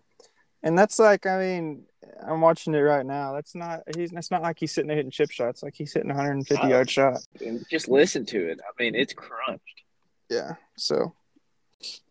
and 0.62 0.78
that's 0.78 0.98
like 0.98 1.26
I 1.26 1.38
mean 1.38 1.84
I'm 2.26 2.40
watching 2.40 2.74
it 2.74 2.78
right 2.78 3.04
now. 3.04 3.32
That's 3.34 3.54
not 3.54 3.80
he's. 3.96 4.12
It's 4.12 4.30
not 4.30 4.42
like 4.42 4.58
he's 4.58 4.72
sitting 4.72 4.88
there 4.88 4.96
hitting 4.96 5.10
chip 5.10 5.30
shots. 5.30 5.62
Like 5.62 5.74
he's 5.74 5.92
hitting 5.92 6.08
150 6.08 6.62
Oh. 6.62 6.68
yard 6.68 6.90
shot. 6.90 7.20
And 7.44 7.64
just 7.70 7.88
listen 7.88 8.26
to 8.26 8.48
it. 8.50 8.60
I 8.62 8.82
mean, 8.82 8.94
it's 8.94 9.12
crunched. 9.14 9.82
Yeah, 10.28 10.54
so 10.76 11.14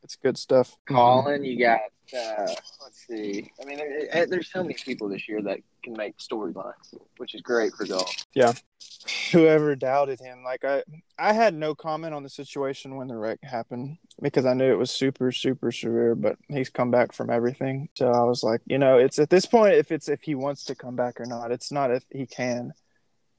it's 0.03 0.15
good 0.15 0.38
stuff. 0.38 0.75
Colin, 0.88 1.43
you 1.43 1.59
got, 1.59 1.81
uh, 2.17 2.47
let's 2.81 3.05
see. 3.07 3.51
I 3.61 3.65
mean, 3.65 3.77
there, 3.77 4.25
there's 4.25 4.51
so 4.51 4.63
many 4.63 4.73
people 4.73 5.09
this 5.09 5.27
year 5.29 5.41
that 5.43 5.59
can 5.83 5.93
make 5.93 6.17
storylines, 6.17 6.93
which 7.17 7.35
is 7.35 7.41
great 7.41 7.73
for 7.73 7.85
golf. 7.85 8.11
Yeah. 8.33 8.53
Whoever 9.31 9.75
doubted 9.75 10.19
him, 10.19 10.43
like 10.43 10.65
I, 10.65 10.83
I 11.17 11.33
had 11.33 11.53
no 11.53 11.75
comment 11.75 12.13
on 12.13 12.23
the 12.23 12.29
situation 12.29 12.95
when 12.95 13.07
the 13.07 13.15
wreck 13.17 13.39
happened 13.43 13.97
because 14.21 14.45
I 14.45 14.53
knew 14.53 14.71
it 14.71 14.77
was 14.77 14.91
super, 14.91 15.31
super 15.31 15.71
severe. 15.71 16.15
But 16.15 16.38
he's 16.47 16.69
come 16.69 16.91
back 16.91 17.13
from 17.13 17.29
everything, 17.29 17.89
so 17.95 18.11
I 18.11 18.23
was 18.23 18.43
like, 18.43 18.61
you 18.65 18.77
know, 18.77 18.97
it's 18.97 19.19
at 19.19 19.29
this 19.29 19.45
point 19.45 19.75
if 19.75 19.91
it's 19.91 20.09
if 20.09 20.21
he 20.23 20.35
wants 20.35 20.65
to 20.65 20.75
come 20.75 20.95
back 20.95 21.19
or 21.21 21.25
not. 21.25 21.51
It's 21.51 21.71
not 21.71 21.91
if 21.91 22.03
he 22.09 22.25
can. 22.25 22.73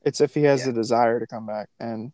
It's 0.02 0.20
if 0.20 0.32
he 0.34 0.44
has 0.44 0.60
Yeah. 0.60 0.66
the 0.68 0.72
desire 0.72 1.20
to 1.20 1.26
come 1.26 1.46
back, 1.46 1.68
and 1.78 2.12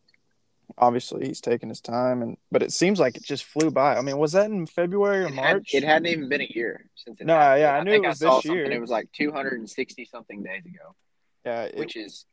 obviously 0.79 1.27
he's 1.27 1.41
taking 1.41 1.69
his 1.69 1.81
time. 1.81 2.23
And 2.23 2.37
but 2.51 2.63
it 2.63 2.73
seems 2.73 2.99
like 3.01 3.17
it 3.17 3.25
just 3.25 3.45
flew 3.45 3.71
by. 3.71 3.97
I 3.97 4.03
mean, 4.03 4.19
was 4.19 4.33
that 4.33 4.51
in 4.51 4.67
February 4.67 5.25
or 5.25 5.29
It, 5.29 5.35
had, 5.35 5.53
March? 5.53 5.71
it 5.75 5.85
hadn't 5.85 6.07
even 6.09 6.29
been 6.29 6.43
a 6.43 6.49
year 6.51 6.87
since 6.95 7.21
it 7.21 7.27
No, 7.27 7.35
happened. 7.35 7.61
yeah, 7.63 7.75
I 7.77 7.83
knew 7.83 7.91
think 7.93 8.05
it 8.05 8.09
was 8.09 8.23
I 8.23 8.35
this 8.37 8.45
year. 8.45 8.71
It 8.71 8.81
was 8.81 8.91
like 8.91 9.11
260 9.13 10.05
something 10.07 10.43
days 10.43 10.65
ago, 10.65 10.95
yeah, 11.45 11.63
it 11.65 11.77
which 11.77 11.97
is 11.97 12.27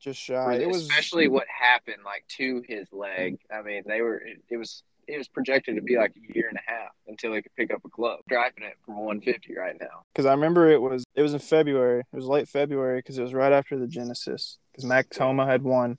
just 0.00 0.20
shy. 0.20 0.54
It 0.56 0.68
was 0.68 0.82
especially 0.82 1.28
what 1.28 1.46
happened 1.48 1.98
like 2.04 2.24
to 2.36 2.62
his 2.68 2.86
leg. 2.92 3.38
I 3.52 3.62
mean, 3.62 3.82
they 3.86 4.00
were 4.02 4.18
it, 4.18 4.42
it 4.50 4.56
was 4.56 4.82
it 5.08 5.18
was 5.18 5.28
projected 5.28 5.76
to 5.76 5.82
be 5.82 5.96
like 5.96 6.12
a 6.16 6.34
year 6.34 6.48
and 6.48 6.58
a 6.58 6.68
half 6.70 6.90
until 7.06 7.32
he 7.32 7.40
could 7.40 7.54
pick 7.54 7.72
up 7.72 7.80
a 7.84 7.88
club. 7.88 8.18
Driving 8.28 8.64
it 8.64 8.74
from 8.84 8.96
150 8.98 9.56
right 9.56 9.76
now. 9.80 10.02
because 10.12 10.26
I 10.26 10.32
remember 10.32 10.68
it 10.70 10.82
was 10.82 11.04
it 11.14 11.22
was 11.22 11.32
in 11.32 11.38
February. 11.38 12.00
It 12.00 12.16
was 12.16 12.26
late 12.26 12.48
February 12.48 12.98
because 12.98 13.16
it 13.16 13.22
was 13.22 13.32
right 13.32 13.52
after 13.52 13.78
the 13.78 13.86
Genesis 13.86 14.58
because 14.72 14.84
Max 14.84 15.16
Homa 15.16 15.46
had 15.46 15.62
won, 15.62 15.96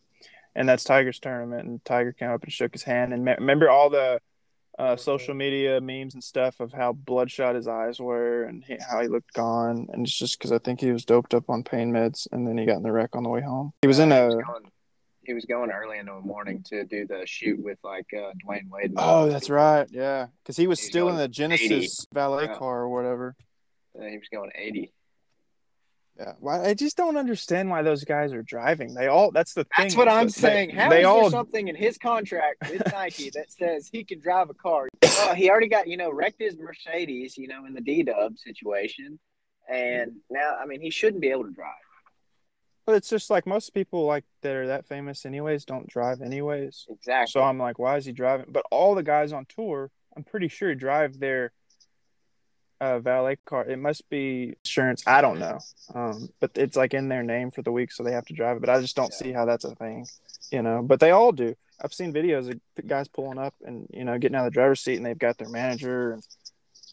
and 0.57 0.67
that's 0.67 0.83
Tiger's 0.83 1.19
tournament. 1.19 1.67
And 1.67 1.85
Tiger 1.85 2.11
came 2.11 2.31
up 2.31 2.43
and 2.43 2.51
shook 2.51 2.73
his 2.73 2.83
hand. 2.83 3.13
And 3.13 3.23
me- 3.23 3.35
remember 3.37 3.69
all 3.69 3.89
the 3.89 4.19
uh, 4.77 4.95
social 4.95 5.33
media 5.33 5.79
memes 5.79 6.13
and 6.13 6.23
stuff 6.23 6.59
of 6.59 6.73
how 6.73 6.93
bloodshot 6.93 7.55
his 7.55 7.67
eyes 7.67 7.99
were 7.99 8.43
and 8.43 8.63
he, 8.63 8.77
how 8.89 9.01
he 9.01 9.07
looked 9.07 9.33
gone. 9.33 9.87
And 9.93 10.05
it's 10.05 10.17
just 10.17 10.37
because 10.37 10.51
I 10.51 10.57
think 10.59 10.81
he 10.81 10.91
was 10.91 11.05
doped 11.05 11.33
up 11.33 11.49
on 11.49 11.63
pain 11.63 11.91
meds, 11.93 12.27
and 12.31 12.45
then 12.47 12.57
he 12.57 12.65
got 12.65 12.77
in 12.77 12.83
the 12.83 12.91
wreck 12.91 13.15
on 13.15 13.23
the 13.23 13.29
way 13.29 13.41
home. 13.41 13.71
He 13.81 13.87
was 13.87 13.99
in 13.99 14.11
he 14.11 14.17
a 14.17 14.25
was 14.25 14.35
going, 14.35 14.71
he 15.23 15.33
was 15.33 15.45
going 15.45 15.71
early 15.71 15.97
in 15.99 16.05
the 16.07 16.19
morning 16.21 16.63
to 16.69 16.83
do 16.85 17.05
the 17.07 17.23
shoot 17.25 17.61
with 17.63 17.77
like 17.83 18.07
uh, 18.13 18.31
Dwyane 18.45 18.69
Wade. 18.69 18.93
oh, 18.97 19.27
that's 19.29 19.49
right, 19.49 19.87
yeah, 19.91 20.27
because 20.43 20.57
he 20.57 20.67
was 20.67 20.79
still 20.79 21.09
in 21.09 21.17
the 21.17 21.27
Genesis 21.27 22.05
valet 22.13 22.45
Yeah. 22.45 22.55
car 22.57 22.81
or 22.81 22.89
whatever. 22.89 23.35
Uh, 23.99 24.05
he 24.05 24.17
was 24.17 24.27
going 24.31 24.51
80. 24.55 24.93
Yeah, 26.19 26.33
why? 26.39 26.63
I 26.69 26.73
just 26.73 26.97
don't 26.97 27.15
understand 27.15 27.69
why 27.69 27.83
those 27.83 28.03
guys 28.03 28.33
are 28.33 28.41
driving. 28.41 28.93
They 28.95 29.05
all. 29.07 29.29
That's 29.31 29.53
the 29.53 29.63
thing. 29.65 29.69
That's 29.85 29.95
what 29.95 30.07
I'm 30.09 30.25
They- 30.27 30.31
saying. 30.31 30.69
How 30.71 30.85
is 30.85 30.89
they 30.89 30.97
there 31.03 31.07
all 31.07 31.29
something 31.29 31.67
in 31.67 31.75
his 31.75 31.97
contract 31.99 32.69
with 32.71 32.81
Nike 32.91 33.29
that 33.31 33.51
says 33.51 33.87
he 33.91 34.03
can 34.03 34.19
drive 34.19 34.49
a 34.49 34.55
car? 34.55 34.87
Well, 35.03 35.35
he 35.35 35.49
already 35.49 35.67
got, 35.67 35.87
you 35.87 35.95
know, 35.97 36.11
wrecked 36.11 36.41
his 36.41 36.57
Mercedes, 36.57 37.37
you 37.37 37.47
know, 37.47 37.65
in 37.65 37.73
the 37.75 37.81
D 37.81 38.01
Dub 38.03 38.37
situation. 38.37 39.19
And 39.71 40.13
now, 40.29 40.55
I 40.59 40.65
mean, 40.65 40.81
he 40.81 40.89
shouldn't 40.89 41.21
be 41.21 41.29
able 41.29 41.43
to 41.43 41.51
drive. 41.51 41.73
But 42.85 42.95
it's 42.95 43.09
just 43.09 43.29
like 43.29 43.45
most 43.45 43.73
people 43.73 44.05
like 44.05 44.23
that 44.41 44.55
are 44.55 44.67
that 44.67 44.85
famous 44.85 45.25
anyways 45.25 45.65
don't 45.65 45.87
drive 45.87 46.21
anyways. 46.21 46.85
Exactly. 46.89 47.31
So 47.31 47.41
I'm 47.43 47.59
like, 47.59 47.77
why 47.77 47.97
is 47.97 48.05
he 48.05 48.13
driving? 48.13 48.45
But 48.49 48.63
all 48.71 48.95
the 48.95 49.03
guys 49.03 49.33
on 49.33 49.45
tour, 49.45 49.91
I'm 50.15 50.23
pretty 50.23 50.47
sure 50.47 50.73
drive 50.73 51.19
their 51.19 51.51
uh, 52.79 52.99
valet 52.99 53.37
car. 53.45 53.65
It 53.65 53.77
must 53.79 54.09
be 54.09 54.55
insurance. 54.63 55.03
I 55.07 55.21
don't 55.21 55.39
know. 55.39 55.59
Um, 55.93 56.29
but 56.39 56.51
it's 56.55 56.75
like 56.77 56.93
in 56.93 57.09
their 57.09 57.23
name 57.23 57.51
for 57.51 57.61
the 57.61 57.71
week, 57.71 57.91
so 57.91 58.03
they 58.03 58.11
have 58.11 58.25
to 58.25 58.33
drive 58.33 58.57
it. 58.57 58.59
But 58.61 58.69
I 58.69 58.79
just 58.81 58.95
don't 58.95 59.11
Yeah. 59.13 59.17
see 59.27 59.31
how 59.31 59.45
that's 59.45 59.65
a 59.65 59.75
thing, 59.75 60.05
you 60.51 60.61
know. 60.61 60.81
But 60.81 60.99
they 60.99 61.11
all 61.11 61.31
do. 61.31 61.55
I've 61.81 61.93
seen 61.93 62.11
videos 62.11 62.49
of 62.49 62.87
guys 62.87 63.07
pulling 63.07 63.37
up 63.37 63.53
and 63.63 63.87
you 63.91 64.03
know 64.03 64.17
getting 64.17 64.35
out 64.35 64.47
of 64.47 64.51
the 64.53 64.55
driver's 64.55 64.81
seat, 64.81 64.97
and 64.97 65.05
they've 65.05 65.17
got 65.17 65.37
their 65.37 65.49
manager 65.49 66.13
and 66.13 66.23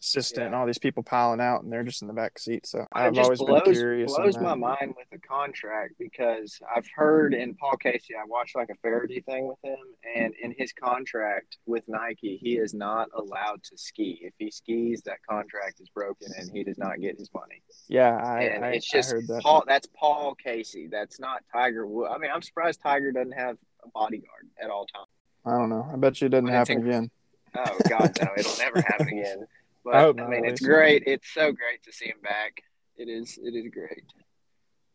assistant 0.05 0.43
Yeah. 0.43 0.45
and 0.47 0.55
all 0.55 0.65
these 0.65 0.77
people 0.77 1.03
piling 1.03 1.41
out, 1.41 1.63
and 1.63 1.71
they're 1.71 1.83
just 1.83 2.01
in 2.01 2.07
the 2.07 2.13
back 2.13 2.37
seat. 2.37 2.65
So 2.67 2.85
I've 2.93 3.17
always 3.17 3.39
blows, 3.39 3.63
been 3.63 3.73
curious. 3.73 4.15
blows 4.15 4.37
my 4.37 4.53
mind 4.55 4.93
with 4.97 5.09
the 5.11 5.17
contract 5.19 5.95
because 5.99 6.59
I've 6.73 6.87
heard 6.95 7.33
in 7.33 7.55
Paul 7.55 7.77
Casey, 7.77 8.13
I 8.15 8.25
watched 8.25 8.55
like 8.55 8.69
a 8.69 8.75
Faraday 8.75 9.21
thing 9.21 9.47
with 9.47 9.57
him, 9.63 9.77
and 10.15 10.33
in 10.41 10.53
his 10.57 10.71
contract 10.73 11.57
with 11.65 11.83
Nike, 11.87 12.37
he 12.37 12.57
is 12.57 12.73
not 12.73 13.09
allowed 13.15 13.63
to 13.63 13.77
ski. 13.77 14.19
If 14.21 14.33
he 14.37 14.51
skis, 14.51 15.01
that 15.03 15.17
contract 15.27 15.79
is 15.81 15.89
broken 15.89 16.27
and 16.37 16.49
he 16.51 16.63
does 16.63 16.77
not 16.77 16.99
get 17.01 17.17
his 17.17 17.29
money. 17.33 17.61
Yeah, 17.87 18.15
I, 18.15 18.41
and 18.43 18.65
I, 18.65 18.69
it's 18.73 18.89
just 18.89 19.11
that. 19.27 19.41
Paul. 19.41 19.63
That's 19.67 19.87
Paul 19.95 20.35
Casey. 20.35 20.87
That's 20.87 21.19
not 21.19 21.43
Tiger 21.51 21.87
Woods. 21.87 22.11
I 22.15 22.19
mean, 22.19 22.31
I'm 22.33 22.41
surprised 22.41 22.81
Tiger 22.81 23.11
doesn't 23.11 23.31
have 23.33 23.57
a 23.83 23.89
bodyguard 23.89 24.47
at 24.61 24.69
all 24.69 24.85
times. 24.85 25.07
I 25.45 25.51
don't 25.51 25.69
know. 25.69 25.87
I 25.91 25.95
bet 25.95 26.21
you 26.21 26.27
it 26.27 26.29
doesn't 26.29 26.47
happen 26.47 26.81
in- 26.81 26.87
again. 26.87 27.11
Oh 27.57 27.77
God, 27.87 28.11
no! 28.21 28.27
It'll 28.37 28.57
never 28.57 28.81
happen 28.81 29.07
again. 29.07 29.47
But 29.85 29.95
I 29.95 30.09
I, 30.09 30.11
mean, 30.11 30.45
it's 30.45 30.61
great. 30.61 31.03
It's 31.05 31.31
so 31.31 31.51
great 31.51 31.83
to 31.83 31.93
see 31.93 32.07
him 32.07 32.19
back. 32.23 32.63
It 32.97 33.07
is. 33.07 33.37
It 33.41 33.55
is 33.55 33.71
great. 33.71 34.03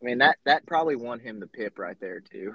I 0.03 0.05
mean 0.05 0.19
that 0.19 0.39
that 0.47 0.67
probably 0.67 0.97
won 0.97 1.21
him 1.21 1.41
the 1.41 1.47
pip 1.47 1.79
right 1.79 1.97
there 2.01 2.21
too. 2.21 2.55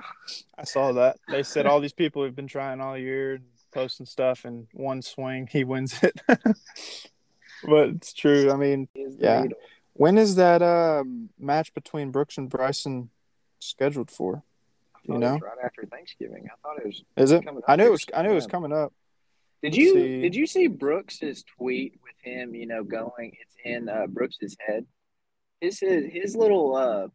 I 0.57 0.65
saw 0.65 0.91
that. 0.93 1.17
They 1.29 1.43
said 1.43 1.65
all 1.65 1.79
these 1.79 1.93
people 1.93 2.23
have 2.23 2.35
been 2.35 2.47
trying 2.47 2.81
all 2.81 2.97
year, 2.97 3.39
posting 3.71 4.05
stuff, 4.05 4.45
and 4.45 4.67
one 4.73 5.01
swing 5.01 5.47
he 5.49 5.63
wins 5.63 6.01
it. 6.03 6.19
but 6.27 7.89
it's 7.89 8.13
true. 8.13 8.51
I 8.51 8.55
mean, 8.55 8.89
yeah. 8.95 9.45
When 9.93 10.17
is 10.17 10.35
that 10.35 10.61
um, 10.61 11.29
match 11.39 11.73
between 11.73 12.11
Brooks 12.11 12.37
and 12.37 12.49
Bryson 12.49 13.11
scheduled 13.59 14.11
for? 14.11 14.43
you 15.07 15.19
know, 15.19 15.37
right 15.37 15.57
after 15.63 15.85
Thanksgiving. 15.85 16.47
I 16.51 16.55
thought 16.61 16.79
it 16.79 16.87
was. 16.87 17.03
Is 17.17 17.31
it? 17.31 17.43
I 17.67 17.75
knew 17.75 17.85
it 17.85 17.91
was. 17.91 18.05
I 18.13 18.23
knew 18.23 18.31
it 18.31 18.35
was 18.35 18.47
coming 18.47 18.73
up. 18.73 18.91
Did 19.61 19.75
you 19.75 19.93
see. 19.93 20.21
did 20.21 20.35
you 20.35 20.47
see 20.47 20.67
Brooks's 20.67 21.43
tweet 21.57 21.99
with 22.03 22.15
him? 22.21 22.53
You 22.55 22.67
know, 22.67 22.83
going 22.83 23.33
it's 23.41 23.55
in 23.63 23.89
uh, 23.89 24.07
Brooks's 24.07 24.55
head. 24.65 24.85
His 25.61 25.79
his, 25.79 26.05
his 26.11 26.35
little 26.35 26.75
uh 26.75 27.07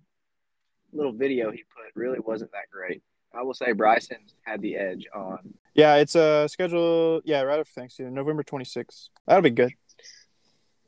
little 0.93 1.13
video 1.13 1.51
he 1.51 1.59
put 1.59 1.95
really 1.95 2.19
wasn't 2.19 2.53
that 2.53 2.71
great. 2.73 3.03
I 3.33 3.43
will 3.43 3.55
say 3.55 3.73
Bryson 3.73 4.19
had 4.43 4.61
the 4.61 4.77
edge 4.77 5.07
on. 5.15 5.55
Yeah, 5.75 5.97
it's 5.97 6.17
a 6.17 6.23
uh, 6.23 6.49
schedule. 6.49 7.21
Yeah, 7.25 7.43
right 7.43 7.61
after 7.61 7.73
Thanksgiving, 7.73 8.15
November 8.15 8.43
26th. 8.43 9.09
That'll 9.27 9.43
be 9.43 9.51
good. 9.51 9.73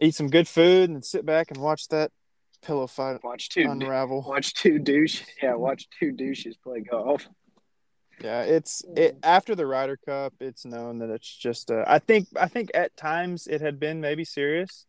Eat 0.00 0.16
some 0.16 0.28
good 0.28 0.48
food 0.48 0.90
and 0.90 1.04
sit 1.04 1.24
back 1.24 1.52
and 1.52 1.60
watch 1.60 1.86
that 1.88 2.10
pillow 2.62 2.86
fight 2.86 3.22
watch 3.22 3.48
two 3.48 3.68
unravel. 3.68 4.24
Watch 4.26 4.54
two 4.54 4.78
douche. 4.78 5.22
Yeah, 5.42 5.54
watch 5.54 5.88
two 5.98 6.12
douches 6.12 6.56
play 6.56 6.80
golf. 6.80 7.28
Yeah, 8.22 8.42
it's 8.42 8.84
it 8.96 9.18
after 9.22 9.54
the 9.54 9.66
Ryder 9.66 9.96
Cup. 9.96 10.34
It's 10.40 10.64
known 10.64 10.98
that 10.98 11.10
it's 11.10 11.36
just. 11.36 11.70
Uh, 11.70 11.84
I 11.86 11.98
think 11.98 12.28
I 12.38 12.46
think 12.46 12.70
at 12.72 12.96
times 12.96 13.46
it 13.46 13.60
had 13.60 13.80
been 13.80 14.00
maybe 14.00 14.24
serious, 14.24 14.86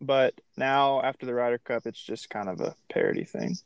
but 0.00 0.34
now 0.56 1.00
after 1.00 1.24
the 1.24 1.34
Ryder 1.34 1.58
Cup, 1.58 1.86
it's 1.86 2.02
just 2.02 2.28
kind 2.28 2.48
of 2.48 2.60
a 2.60 2.74
parody 2.92 3.24
thing. 3.24 3.56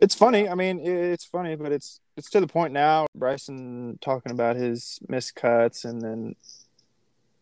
It's 0.00 0.14
funny. 0.14 0.48
I 0.48 0.54
mean, 0.54 0.80
it's 0.80 1.24
funny, 1.24 1.56
but 1.56 1.72
it's 1.72 2.00
it's 2.16 2.30
to 2.30 2.40
the 2.40 2.46
point 2.46 2.72
now. 2.72 3.06
Bryson 3.14 3.98
talking 4.00 4.32
about 4.32 4.56
his 4.56 4.98
miscuts, 5.10 5.84
and 5.84 6.00
then 6.00 6.36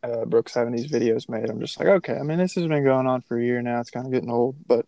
uh, 0.02 0.24
Brooks 0.24 0.54
having 0.54 0.74
these 0.74 0.90
videos 0.90 1.28
made. 1.28 1.48
I'm 1.48 1.60
just 1.60 1.78
like, 1.78 1.88
okay. 1.88 2.16
I 2.16 2.22
mean, 2.22 2.38
this 2.38 2.54
has 2.54 2.66
been 2.66 2.84
going 2.84 3.06
on 3.06 3.22
for 3.22 3.38
a 3.38 3.44
year 3.44 3.62
now. 3.62 3.80
It's 3.80 3.90
kind 3.90 4.06
of 4.06 4.12
getting 4.12 4.30
old, 4.30 4.56
but 4.66 4.86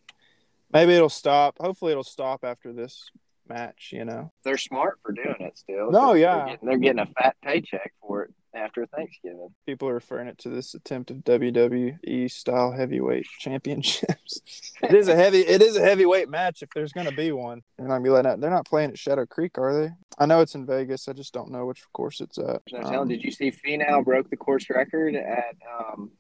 maybe 0.73 0.95
it'll 0.95 1.09
stop. 1.09 1.59
Hopefully, 1.61 1.93
it'll 1.93 2.03
stop 2.03 2.45
after 2.45 2.73
this 2.73 3.11
match. 3.49 3.91
You 3.93 4.05
know, 4.05 4.33
they're 4.45 4.59
smart 4.59 4.99
for 5.03 5.13
doing 5.13 5.37
it 5.41 5.59
still. 5.59 5.91
No, 5.91 6.15
yeah, 6.15 6.37
they're 6.37 6.47
getting, 6.47 6.69
they're 6.69 6.79
getting 6.79 6.99
a 7.01 7.07
fat 7.07 7.37
paycheck 7.43 7.93
for 8.01 8.25
it 8.25 8.35
after 8.55 8.87
Thanksgiving. 8.87 9.55
People 9.67 9.89
are 9.89 9.95
referring 9.95 10.29
it 10.29 10.39
to 10.39 10.49
this 10.49 10.75
attempt 10.75 11.11
of 11.11 11.19
WWE 11.19 12.31
style 12.31 12.73
heavyweight 12.73 13.27
championships. 13.39 14.73
it 14.83 14.95
is 14.95 15.09
a 15.09 15.15
heavy. 15.15 15.41
It 15.41 15.63
is 15.63 15.77
a 15.77 15.83
heavyweight 15.83 16.29
match 16.29 16.63
if 16.63 16.71
there's 16.75 16.93
going 16.93 17.09
to 17.09 17.15
be 17.15 17.33
one. 17.33 17.63
They're 17.79 17.89
not 17.89 18.03
be 18.03 18.11
letting 18.11 18.33
out. 18.33 18.41
They're 18.41 18.51
not 18.51 18.67
playing 18.67 18.91
at 18.91 18.99
Shadow 18.99 19.27
Creek, 19.27 19.59
are 19.59 19.83
they? 19.83 19.91
I 20.19 20.27
know 20.27 20.41
it's 20.41 20.55
in 20.55 20.67
Vegas. 20.67 21.09
I 21.09 21.13
just 21.13 21.33
don't 21.35 21.51
know 21.51 21.67
which 21.67 21.83
course 21.93 22.21
it's 22.21 22.39
at. 22.39 22.63
Um, 22.85 23.09
did 23.09 23.23
you 23.23 23.31
see 23.31 23.51
Finau 23.51 24.05
broke 24.05 24.31
the 24.31 24.37
course 24.37 24.69
record 24.71 25.15
at 25.15 25.57
um, 25.79 26.11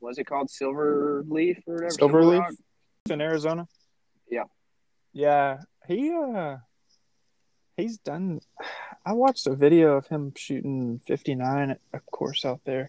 was 0.00 0.18
it 0.18 0.24
called 0.24 0.50
Silver 0.50 1.24
Leaf 1.28 1.58
or 1.66 1.74
whatever? 1.74 1.90
Silver 1.90 2.24
Leaf 2.24 2.44
in 3.10 3.20
Arizona. 3.20 3.66
Yeah. 4.30 4.44
Yeah, 5.12 5.58
he 5.86 6.10
uh 6.12 6.56
he's 7.76 7.98
done 7.98 8.40
I 9.06 9.12
watched 9.12 9.46
a 9.46 9.54
video 9.54 9.96
of 9.96 10.06
him 10.06 10.32
shooting 10.34 11.00
59 11.06 11.70
at 11.70 11.80
a 11.92 12.00
course 12.00 12.46
out 12.46 12.60
there. 12.64 12.88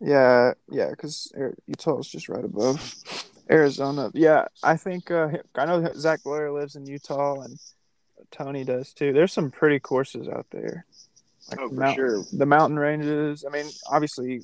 Yeah, 0.00 0.54
yeah, 0.70 0.94
cuz 0.94 1.32
Utah 1.66 1.98
is 1.98 2.08
just 2.08 2.30
right 2.30 2.44
above 2.44 2.94
Arizona. 3.50 4.10
Yeah, 4.14 4.46
I 4.62 4.76
think 4.76 5.10
uh 5.10 5.28
I 5.54 5.66
know 5.66 5.92
Zac 5.94 6.22
Blair 6.22 6.50
lives 6.50 6.76
in 6.76 6.86
Utah 6.86 7.40
and 7.42 7.58
Tony 8.30 8.64
does 8.64 8.94
too. 8.94 9.12
There's 9.12 9.32
some 9.32 9.50
pretty 9.50 9.80
courses 9.80 10.28
out 10.28 10.46
there. 10.50 10.86
Like 11.50 11.60
oh, 11.60 11.68
for 11.68 11.92
sure. 11.92 12.24
The 12.32 12.46
mountain 12.46 12.78
ranges. 12.78 13.44
I 13.44 13.50
mean, 13.50 13.66
obviously 13.90 14.42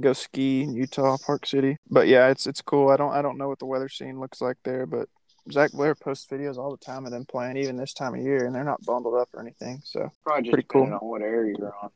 go 0.00 0.12
ski 0.12 0.62
in 0.62 0.74
Utah, 0.74 1.16
Park 1.24 1.46
City. 1.46 1.76
But 1.88 2.08
yeah, 2.08 2.28
it's 2.28 2.46
it's 2.46 2.62
cool. 2.62 2.90
I 2.90 2.96
don't 2.96 3.12
I 3.12 3.22
don't 3.22 3.38
know 3.38 3.48
what 3.48 3.58
the 3.58 3.66
weather 3.66 3.88
scene 3.88 4.20
looks 4.20 4.40
like 4.40 4.56
there, 4.64 4.86
but 4.86 5.08
Zac 5.50 5.72
Blair 5.72 5.94
posts 5.94 6.26
videos 6.30 6.56
all 6.56 6.70
the 6.70 6.84
time 6.84 7.06
of 7.06 7.12
them 7.12 7.24
playing, 7.24 7.56
even 7.56 7.76
this 7.76 7.94
time 7.94 8.14
of 8.14 8.20
year, 8.20 8.44
and 8.44 8.54
they're 8.54 8.64
not 8.64 8.84
bundled 8.84 9.14
up 9.14 9.28
or 9.34 9.40
anything. 9.40 9.80
So 9.84 10.10
Probably 10.24 10.50
pretty 10.50 10.66
cool. 10.68 10.84
On 10.84 10.92
what 11.00 11.22
area 11.22 11.54
you're 11.58 11.74
on. 11.82 11.90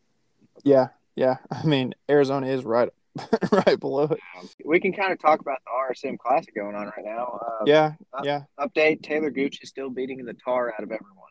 Yeah, 0.63 0.89
yeah. 1.15 1.37
I 1.51 1.65
mean, 1.65 1.95
Arizona 2.09 2.47
is 2.47 2.65
right, 2.65 2.89
right 3.53 3.79
below 3.79 4.05
it. 4.05 4.19
We 4.65 4.81
can 4.81 4.93
kind 4.93 5.13
of 5.13 5.21
talk 5.21 5.41
about 5.41 5.59
the 5.65 5.71
RSM 5.95 6.19
Classic 6.19 6.55
going 6.55 6.75
on 6.75 6.87
right 6.87 7.05
now. 7.05 7.41
Uh, 7.41 7.65
yeah, 7.67 7.93
yeah. 8.23 8.43
Update: 8.59 9.03
Taylor 9.03 9.31
Gooch 9.31 9.61
is 9.63 9.69
still 9.69 9.91
beating 9.91 10.25
the 10.25 10.35
tar 10.35 10.73
out 10.73 10.83
of 10.83 10.91
everyone. 10.91 11.25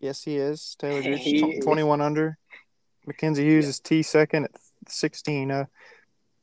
Yes, 0.00 0.22
he 0.22 0.36
is. 0.36 0.76
Taylor 0.78 1.02
Gooch, 1.02 1.20
he, 1.20 1.60
twenty-one 1.60 2.00
under. 2.00 2.38
Mackenzie 3.06 3.44
Hughes 3.44 3.64
yeah. 3.64 3.70
is 3.70 3.80
T 3.80 4.02
second 4.02 4.44
at 4.44 4.52
sixteen. 4.88 5.50
Uh, 5.50 5.64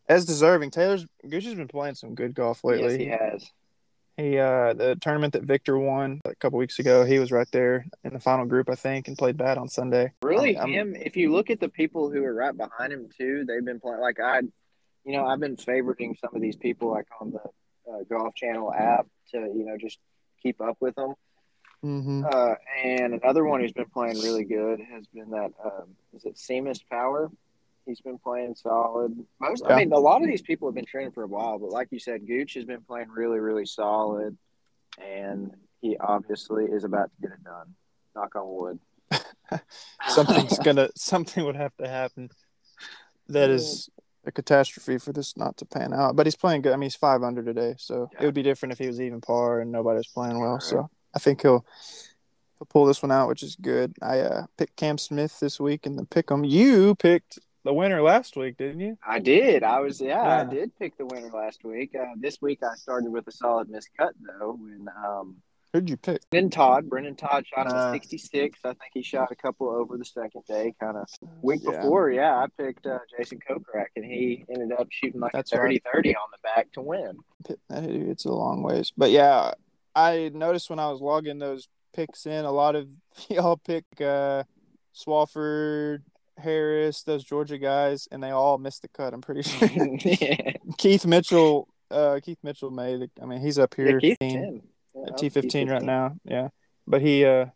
as 0.09 0.25
deserving. 0.25 0.71
Taylor's 0.71 1.05
Gooch 1.29 1.45
has 1.45 1.55
been 1.55 1.67
playing 1.67 1.95
some 1.95 2.15
good 2.15 2.33
golf 2.33 2.63
lately. 2.63 3.05
Yes, 3.05 3.19
he 3.19 3.25
has. 3.25 3.49
He 4.19 4.37
uh 4.37 4.73
the 4.73 4.97
tournament 4.97 5.31
that 5.31 5.43
Viktor 5.43 5.77
won 5.77 6.19
a 6.25 6.35
couple 6.35 6.59
weeks 6.59 6.77
ago, 6.79 7.05
he 7.05 7.19
was 7.19 7.31
right 7.31 7.47
there 7.53 7.85
in 8.03 8.11
the 8.11 8.19
final 8.19 8.45
group, 8.45 8.69
I 8.69 8.75
think, 8.75 9.07
and 9.07 9.17
played 9.17 9.37
bad 9.37 9.57
on 9.57 9.69
Sunday. 9.69 10.11
Really, 10.21 10.57
um, 10.57 10.69
him. 10.69 10.93
If 10.93 11.15
you 11.15 11.31
look 11.31 11.49
at 11.49 11.61
the 11.61 11.69
people 11.69 12.11
who 12.11 12.21
are 12.25 12.33
right 12.33 12.55
behind 12.55 12.91
him 12.91 13.07
too, 13.17 13.45
they've 13.47 13.63
been 13.63 13.79
playing. 13.79 14.01
Like 14.01 14.19
I, 14.19 14.41
you 15.05 15.13
know, 15.13 15.25
I've 15.25 15.39
been 15.39 15.55
favoriting 15.55 16.19
some 16.19 16.35
of 16.35 16.41
these 16.41 16.57
people 16.57 16.91
like 16.91 17.07
on 17.21 17.31
the 17.31 17.39
uh, 17.89 18.03
Golf 18.09 18.35
Channel 18.35 18.73
app 18.73 19.07
to 19.31 19.37
you 19.37 19.65
know 19.65 19.77
just 19.79 19.99
keep 20.43 20.59
up 20.59 20.75
with 20.81 20.95
them. 20.95 21.13
Mm-hmm. 21.85 22.25
Uh, 22.29 22.55
and 22.83 23.13
another 23.13 23.45
one 23.45 23.61
who's 23.61 23.71
been 23.71 23.89
playing 23.89 24.19
really 24.19 24.43
good 24.43 24.81
has 24.81 25.07
been 25.07 25.29
that 25.29 25.51
um, 25.63 25.95
is 26.13 26.25
it 26.25 26.35
Seamus 26.35 26.81
Power. 26.91 27.31
He's 27.89 28.01
been 28.01 28.19
playing 28.19 28.55
solid. 28.55 29.17
Most, 29.41 29.63
yeah. 29.65 29.73
I 29.73 29.79
mean, 29.79 29.91
a 29.91 29.97
lot 29.97 30.21
of 30.21 30.27
these 30.27 30.43
people 30.43 30.67
have 30.67 30.75
been 30.75 30.85
training 30.85 31.11
for 31.11 31.23
a 31.23 31.27
while, 31.27 31.57
but 31.57 31.71
like 31.71 31.87
you 31.91 31.99
said, 31.99 32.27
Gooch 32.27 32.53
has 32.53 32.65
been 32.65 32.81
playing 32.81 33.09
really, 33.09 33.39
really 33.39 33.65
solid, 33.65 34.37
and 35.03 35.51
he 35.81 35.97
obviously 35.97 36.65
is 36.65 36.83
about 36.83 37.09
to 37.15 37.21
get 37.21 37.31
it 37.31 37.43
done. 37.43 37.73
Knock 38.15 38.35
on 38.35 38.43
wood. 38.47 38.79
Something's 40.07 40.59
gonna, 40.59 40.89
something 40.95 41.43
would 41.43 41.55
have 41.55 41.75
to 41.77 41.87
happen. 41.87 42.29
That 43.27 43.49
is 43.49 43.89
a 44.25 44.31
catastrophe 44.31 44.97
for 44.97 45.11
this 45.11 45.35
not 45.35 45.57
to 45.57 45.65
pan 45.65 45.93
out. 45.93 46.15
But 46.15 46.27
he's 46.27 46.35
playing 46.35 46.61
good. 46.61 46.73
I 46.73 46.75
mean, 46.75 46.83
he's 46.83 46.95
five 46.95 47.23
under 47.23 47.43
today, 47.43 47.75
so 47.77 48.09
yeah. 48.13 48.21
it 48.21 48.25
would 48.25 48.35
be 48.35 48.43
different 48.43 48.71
if 48.73 48.79
he 48.79 48.87
was 48.87 49.01
even 49.01 49.21
par 49.21 49.61
and 49.61 49.71
nobody 49.71 49.97
was 49.97 50.07
playing 50.07 50.39
well. 50.39 50.53
Right. 50.53 50.61
So 50.61 50.89
I 51.15 51.19
think 51.19 51.41
he'll 51.41 51.65
he'll 52.57 52.67
pull 52.67 52.85
this 52.85 53.01
one 53.01 53.11
out, 53.11 53.27
which 53.27 53.43
is 53.43 53.55
good. 53.55 53.95
I 54.01 54.19
uh, 54.19 54.45
picked 54.57 54.75
Cam 54.77 54.97
Smith 54.97 55.39
this 55.39 55.59
week 55.59 55.85
in 55.85 55.95
the 55.95 56.05
pick 56.05 56.31
'em. 56.31 56.43
You 56.43 56.95
picked 56.95 57.39
the 57.63 57.73
winner 57.73 58.01
last 58.01 58.35
week, 58.35 58.57
didn't 58.57 58.79
you? 58.79 58.97
I 59.05 59.19
did. 59.19 59.63
I 59.63 59.79
was 59.79 59.99
yeah, 60.01 60.23
yeah. 60.23 60.41
I 60.41 60.43
did 60.45 60.71
pick 60.77 60.97
the 60.97 61.05
winner 61.05 61.29
last 61.29 61.63
week. 61.63 61.91
Uh, 61.95 62.13
this 62.17 62.41
week 62.41 62.59
I 62.63 62.75
started 62.75 63.11
with 63.11 63.27
a 63.27 63.31
solid 63.31 63.69
miscut 63.69 64.11
though. 64.21 64.57
When 64.59 64.87
um, 65.05 65.37
who'd 65.73 65.89
you 65.89 65.97
pick? 65.97 66.29
Brendon 66.29 66.49
Todd. 66.49 66.89
Brendon 66.89 67.15
Todd 67.15 67.45
shot 67.47 67.71
uh, 67.71 67.89
a 67.89 67.91
66. 67.93 68.59
I 68.63 68.69
think 68.69 68.79
he 68.93 69.03
shot 69.03 69.31
a 69.31 69.35
couple 69.35 69.69
over 69.69 69.97
the 69.97 70.05
second 70.05 70.43
day. 70.47 70.73
Kind 70.79 70.97
of 70.97 71.07
week 71.41 71.61
yeah. 71.63 71.71
before, 71.71 72.11
yeah, 72.11 72.35
I 72.35 72.47
picked 72.57 72.85
uh, 72.85 72.99
Jason 73.17 73.39
Kokrak, 73.39 73.87
and 73.95 74.05
he 74.05 74.45
ended 74.49 74.71
up 74.71 74.87
shooting 74.89 75.19
like 75.19 75.33
That's 75.33 75.51
a 75.51 75.57
30-30 75.57 75.61
right. 75.61 76.15
on 76.15 76.29
the 76.31 76.37
back 76.43 76.71
to 76.73 76.81
win. 76.81 77.17
It's 77.69 78.25
a 78.25 78.31
long 78.31 78.63
ways, 78.63 78.91
but 78.95 79.11
yeah, 79.11 79.51
I 79.95 80.31
noticed 80.33 80.69
when 80.69 80.79
I 80.79 80.89
was 80.89 81.01
logging 81.01 81.39
those 81.39 81.67
picks 81.93 82.25
in, 82.25 82.45
a 82.45 82.51
lot 82.51 82.75
of 82.75 82.87
y'all 83.29 83.57
pick 83.57 83.85
uh, 83.99 84.43
Swafford, 84.95 86.01
Harris, 86.39 87.03
those 87.03 87.23
Georgia 87.23 87.57
guys, 87.57 88.07
and 88.11 88.23
they 88.23 88.31
all 88.31 88.57
missed 88.57 88.81
the 88.81 88.87
cut. 88.87 89.13
I'm 89.13 89.21
pretty 89.21 89.41
sure. 89.49 89.69
yeah. 90.03 90.53
Keith 90.77 91.05
Mitchell, 91.05 91.67
uh, 91.91 92.19
Keith 92.23 92.39
Mitchell 92.43 92.71
made. 92.71 93.01
It. 93.01 93.11
I 93.21 93.25
mean, 93.25 93.41
he's 93.41 93.59
up 93.59 93.75
here. 93.75 93.99
Yeah, 94.01 94.15
Keith 94.15 94.59
at 95.07 95.17
T 95.17 95.29
fifteen 95.29 95.69
right 95.69 95.81
now. 95.81 96.15
Yeah, 96.23 96.49
but 96.87 97.01
he, 97.01 97.25
uh, 97.25 97.47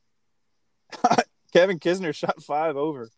Kevin 1.54 1.80
Kisner 1.80 2.14
shot 2.14 2.42
five 2.44 2.78
over. 2.78 3.10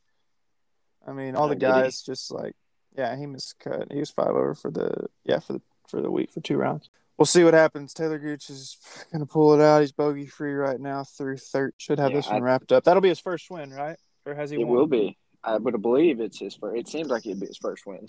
I 1.08 1.14
mean, 1.14 1.36
all 1.36 1.46
oh, 1.46 1.50
the 1.50 1.56
guys 1.56 2.02
just 2.02 2.32
like, 2.32 2.56
yeah, 2.98 3.16
he 3.16 3.26
missed 3.26 3.60
cut. 3.60 3.92
He 3.92 4.00
was 4.00 4.10
five 4.10 4.30
over 4.30 4.56
for 4.56 4.72
the 4.72 5.08
yeah 5.24 5.40
for 5.40 5.54
the 5.54 5.62
for 5.88 6.02
the 6.02 6.12
week 6.12 6.32
for 6.32 6.42
two 6.42 6.58
rounds. 6.58 6.90
We'll 7.18 7.26
see 7.26 7.44
what 7.44 7.54
happens. 7.54 7.94
Taylor 7.94 8.20
Gooch 8.20 8.50
is 8.50 8.78
gonna 9.12 9.26
pull 9.26 9.54
it 9.54 9.64
out. 9.64 9.82
He's 9.82 9.92
bogey 9.92 10.26
free 10.26 10.54
right 10.54 10.80
now 10.80 11.04
through 11.04 11.38
third. 11.38 11.74
Should 11.78 12.00
have 12.00 12.12
yeah, 12.12 12.18
this 12.18 12.30
one 12.30 12.44
wrapped 12.44 12.72
up. 12.72 12.84
That'll 12.84 13.02
be 13.02 13.10
his 13.10 13.20
first 13.20 13.50
win, 13.50 13.72
right? 13.72 13.98
Or 14.26 14.34
has 14.34 14.50
he? 14.50 14.60
It 14.60 14.66
won? 14.66 14.76
will 14.76 14.88
be. 14.88 15.18
I 15.46 15.58
would 15.58 15.82
believe 15.82 16.20
it's 16.20 16.40
his 16.40 16.56
first. 16.56 16.78
It 16.78 16.88
seems 16.88 17.10
like 17.10 17.26
it'd 17.26 17.40
be 17.40 17.48
his 17.48 17.58
first 17.58 17.86
win. 17.86 18.08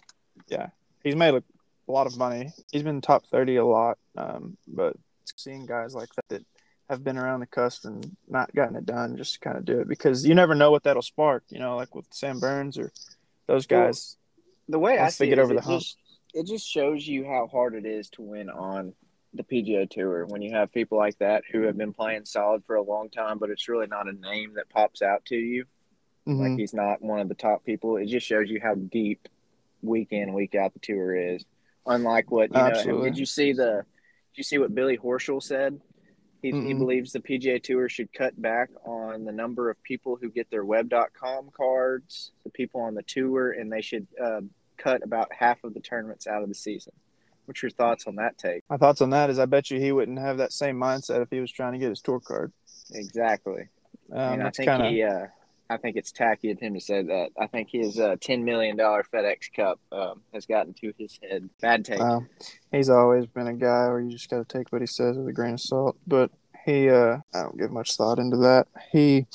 Yeah, 0.49 0.68
he's 1.03 1.16
made 1.16 1.35
a, 1.35 1.42
a 1.88 1.92
lot 1.92 2.07
of 2.07 2.16
money. 2.16 2.53
He's 2.72 2.83
been 2.83 3.01
top 3.01 3.27
thirty 3.27 3.57
a 3.57 3.64
lot, 3.64 3.99
um, 4.16 4.57
but 4.66 4.96
seeing 5.37 5.66
guys 5.66 5.94
like 5.94 6.09
that 6.14 6.29
that 6.29 6.44
have 6.88 7.05
been 7.05 7.18
around 7.18 7.40
the 7.40 7.46
cusp 7.46 7.85
and 7.85 8.16
not 8.29 8.55
gotten 8.55 8.77
it 8.77 8.87
done, 8.87 9.16
just 9.16 9.40
kind 9.40 9.57
of 9.57 9.64
do 9.64 9.81
it 9.81 9.88
because 9.88 10.27
you 10.27 10.35
never 10.35 10.55
know 10.55 10.70
what 10.70 10.85
that'll 10.85 11.03
spark. 11.03 11.44
You 11.49 11.59
know, 11.59 11.77
like 11.77 11.94
with 11.94 12.07
Sam 12.11 12.40
Burns 12.40 12.79
or 12.79 12.92
those 13.46 13.66
guys. 13.66 14.16
Well, 14.16 14.44
the 14.68 14.79
way 14.79 14.99
I 14.99 15.11
see 15.11 15.31
it, 15.31 15.38
over 15.38 15.55
the 15.55 15.61
hump. 15.61 15.83
Just, 15.83 15.96
it 16.35 16.46
just 16.46 16.68
shows 16.68 17.07
you 17.07 17.25
how 17.25 17.49
hard 17.51 17.75
it 17.75 17.87
is 17.87 18.09
to 18.11 18.22
win 18.22 18.51
on 18.51 18.94
the 19.35 19.44
PGA 19.44 19.88
Tour 19.88 20.27
when 20.27 20.42
you 20.42 20.53
have 20.53 20.72
people 20.72 20.99
like 20.99 21.18
that 21.18 21.44
who 21.51 21.62
have 21.62 21.77
been 21.77 21.92
playing 21.92 22.25
solid 22.25 22.64
for 22.66 22.77
a 22.77 22.83
long 22.83 23.11
time, 23.11 23.38
but 23.38 23.51
it's 23.51 23.68
really 23.68 23.87
not 23.87 24.09
a 24.09 24.12
name 24.12 24.55
that 24.55 24.68
pops 24.70 25.03
out 25.03 25.25
to 25.27 25.37
you. 25.37 25.66
Mhm. 26.26 26.40
Like 26.50 26.58
he's 26.58 26.74
not 26.74 27.02
one 27.02 27.20
of 27.20 27.28
the 27.28 27.34
top 27.34 27.64
people. 27.64 27.96
It 27.96 28.06
just 28.06 28.26
shows 28.26 28.50
you 28.50 28.60
how 28.60 28.74
deep 28.74 29.28
week 29.82 30.08
in 30.10 30.32
week 30.32 30.54
out 30.54 30.72
the 30.72 30.80
tour 30.80 31.14
is. 31.14 31.44
Unlike 31.86 32.30
what 32.30 32.50
you 32.50 32.54
know, 32.58 32.66
Absolutely. 32.66 33.10
did 33.10 33.18
you 33.18 33.26
see 33.26 33.52
the? 33.52 33.84
Did 34.32 34.38
you 34.38 34.44
see 34.44 34.58
what 34.58 34.74
Billy 34.74 34.98
Horschel 34.98 35.42
said? 35.42 35.80
He, 36.42 36.50
he 36.50 36.54
Mm-mm. 36.74 36.78
believes 36.78 37.12
the 37.12 37.20
PGA 37.20 37.62
Tour 37.62 37.88
should 37.88 38.12
cut 38.12 38.40
back 38.40 38.68
on 38.84 39.24
the 39.24 39.32
number 39.32 39.70
of 39.70 39.82
people 39.82 40.16
who 40.20 40.28
get 40.28 40.50
their 40.50 40.64
Web.com 40.64 41.48
cards, 41.56 42.32
the 42.44 42.50
people 42.50 42.82
on 42.82 42.94
the 42.94 43.02
tour, 43.02 43.52
and 43.52 43.72
they 43.72 43.80
should 43.80 44.06
uh, 44.22 44.42
cut 44.76 45.02
about 45.02 45.32
half 45.32 45.64
of 45.64 45.72
the 45.74 45.80
tournaments 45.80 46.26
out 46.26 46.42
of 46.42 46.48
the 46.48 46.54
season. 46.54 46.92
What's 47.46 47.62
your 47.62 47.70
thoughts 47.70 48.06
on 48.06 48.16
that 48.16 48.36
take? 48.36 48.64
My 48.68 48.76
thoughts 48.76 49.00
on 49.00 49.10
that 49.10 49.30
is 49.30 49.38
I 49.38 49.46
bet 49.46 49.70
you 49.70 49.80
he 49.80 49.92
wouldn't 49.92 50.18
have 50.18 50.38
that 50.38 50.52
same 50.52 50.76
mindset 50.76 51.22
if 51.22 51.30
he 51.30 51.40
was 51.40 51.50
trying 51.50 51.72
to 51.72 51.78
get 51.78 51.88
his 51.88 52.00
tour 52.02 52.20
card. 52.20 52.52
Exactly. 52.92 53.68
Um, 54.12 54.18
and 54.18 54.42
I 54.42 54.50
think 54.50 54.68
kind 54.68 54.82
of 54.84 54.90
he, 54.90 55.02
uh, 55.02 55.26
I 55.68 55.76
think 55.76 55.96
it's 55.96 56.12
tacky 56.12 56.50
of 56.50 56.61
him 56.61 56.74
to 56.74 56.81
say 56.81 57.02
that. 57.02 57.31
I 57.38 57.46
think 57.46 57.70
his 57.70 57.98
uh, 57.98 58.16
ten 58.20 58.44
million 58.44 58.76
dollar 58.76 59.05
FedEx 59.12 59.52
Cup 59.55 59.81
um, 59.90 60.22
has 60.33 60.46
gotten 60.46 60.74
to 60.74 60.92
his 60.96 61.18
head. 61.22 61.48
Bad 61.61 61.85
take. 61.85 62.00
He's 62.70 62.88
always 62.88 63.26
been 63.26 63.48
a 63.48 63.55
guy 63.55 63.88
where 63.88 64.00
you 64.00 64.11
just 64.11 64.31
got 64.31 64.48
to 64.48 64.59
take 64.59 64.70
what 64.70 64.83
he 64.83 64.87
says 64.87 65.16
with 65.16 65.26
a 65.26 65.33
grain 65.33 65.55
of 65.55 65.61
salt. 65.61 65.96
But 66.07 66.31
he, 66.64 66.88
uh, 66.88 67.18
I 67.35 67.42
don't 67.42 67.59
give 67.59 67.72
much 67.72 67.96
thought 67.96 68.18
into 68.18 68.37
that. 68.38 68.68
He, 68.92 69.26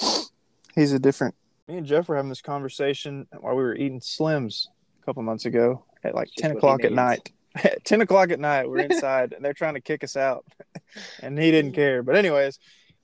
he's 0.75 0.93
a 0.93 0.99
different. 0.99 1.35
Me 1.67 1.77
and 1.77 1.85
Jeff 1.85 2.07
were 2.07 2.15
having 2.15 2.29
this 2.29 2.41
conversation 2.41 3.27
while 3.39 3.55
we 3.55 3.63
were 3.63 3.75
eating 3.75 3.99
Slims 3.99 4.67
a 5.01 5.05
couple 5.05 5.23
months 5.23 5.45
ago 5.45 5.83
at 6.03 6.15
like 6.15 6.29
ten 6.37 6.51
o'clock 6.51 6.83
at 6.83 6.93
night. 6.93 7.31
At 7.55 7.83
ten 7.85 8.01
o'clock 8.01 8.31
at 8.31 8.39
night, 8.39 8.69
we're 8.69 8.79
inside 8.89 9.33
and 9.33 9.43
they're 9.43 9.53
trying 9.53 9.73
to 9.73 9.81
kick 9.81 10.03
us 10.03 10.15
out, 10.15 10.45
and 11.21 11.37
he 11.37 11.51
didn't 11.51 11.73
care. 11.73 12.03
But 12.03 12.15
anyways, 12.15 12.57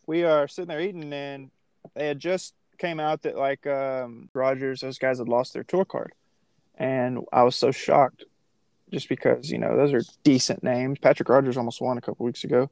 we 0.05 0.23
are 0.23 0.47
sitting 0.47 0.69
there 0.69 0.81
eating, 0.81 1.11
and 1.11 1.51
they 1.93 2.07
had 2.07 2.19
just 2.19 2.53
came 2.77 2.99
out 2.99 3.23
that 3.23 3.37
like 3.37 3.65
um, 3.67 4.29
Rodgers, 4.33 4.81
those 4.81 4.97
guys 4.97 5.19
had 5.19 5.27
lost 5.27 5.53
their 5.53 5.63
tour 5.63 5.85
card, 5.85 6.13
and 6.75 7.19
I 7.31 7.43
was 7.43 7.55
so 7.55 7.71
shocked 7.71 8.23
just 8.91 9.09
because 9.09 9.51
you 9.51 9.57
know 9.57 9.75
those 9.75 9.93
are 9.93 10.01
decent 10.23 10.63
names. 10.63 10.99
Patrick 10.99 11.29
Rodgers 11.29 11.57
almost 11.57 11.81
won 11.81 11.97
a 11.97 12.01
couple 12.01 12.25
weeks 12.25 12.43
ago. 12.43 12.69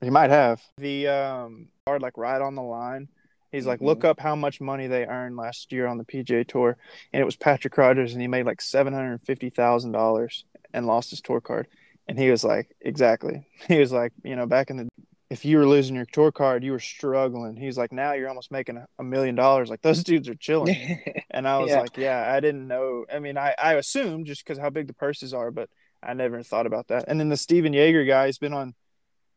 He 0.00 0.10
might 0.10 0.30
have 0.30 0.60
the 0.78 1.08
um 1.08 1.68
card 1.86 2.02
like 2.02 2.16
right 2.16 2.40
on 2.40 2.54
the 2.54 2.62
line. 2.62 3.08
He's 3.50 3.66
like, 3.66 3.82
look 3.82 4.02
up 4.02 4.18
how 4.18 4.34
much 4.34 4.62
money 4.62 4.86
they 4.86 5.04
earned 5.04 5.36
last 5.36 5.72
year 5.72 5.86
on 5.86 5.98
the 5.98 6.04
PGA 6.04 6.48
Tour, 6.48 6.78
and 7.12 7.20
it 7.20 7.24
was 7.24 7.36
Patrick 7.36 7.76
Rodgers, 7.76 8.12
and 8.12 8.22
he 8.22 8.28
made 8.28 8.46
like 8.46 8.62
seven 8.62 8.94
hundred 8.94 9.20
fifty 9.20 9.50
thousand 9.50 9.92
dollars 9.92 10.44
and 10.72 10.86
lost 10.86 11.10
his 11.10 11.20
tour 11.20 11.40
card. 11.40 11.68
And 12.08 12.18
he 12.18 12.30
was 12.30 12.44
like, 12.44 12.74
exactly. 12.80 13.46
He 13.68 13.78
was 13.78 13.92
like, 13.92 14.12
you 14.24 14.34
know, 14.34 14.46
back 14.46 14.70
in 14.70 14.76
the 14.76 14.88
if 15.32 15.46
you 15.46 15.56
were 15.56 15.66
losing 15.66 15.96
your 15.96 16.04
tour 16.04 16.30
card, 16.30 16.62
you 16.62 16.72
were 16.72 16.78
struggling. 16.78 17.56
He's 17.56 17.78
like, 17.78 17.90
now 17.90 18.12
you're 18.12 18.28
almost 18.28 18.52
making 18.52 18.76
a, 18.76 18.86
a 18.98 19.02
million 19.02 19.34
dollars. 19.34 19.70
Like 19.70 19.80
those 19.80 20.04
dudes 20.04 20.28
are 20.28 20.34
chilling. 20.48 20.98
And 21.30 21.48
I 21.48 21.58
was 21.58 21.70
Yeah. 21.70 21.80
like, 21.80 21.96
yeah, 21.96 22.30
I 22.30 22.38
didn't 22.40 22.68
know. 22.68 23.06
I 23.10 23.18
mean, 23.18 23.38
I, 23.38 23.54
I 23.60 23.74
assumed 23.76 24.26
just 24.26 24.44
because 24.44 24.58
how 24.58 24.68
big 24.68 24.88
the 24.88 24.92
purses 24.92 25.32
are, 25.32 25.50
but 25.50 25.70
I 26.02 26.12
never 26.12 26.42
thought 26.42 26.66
about 26.66 26.88
that. 26.88 27.06
And 27.08 27.18
then 27.18 27.30
the 27.30 27.38
Stephan 27.38 27.72
Jaeger 27.72 28.04
guy, 28.04 28.26
he's 28.26 28.36
been 28.36 28.52
on, 28.52 28.74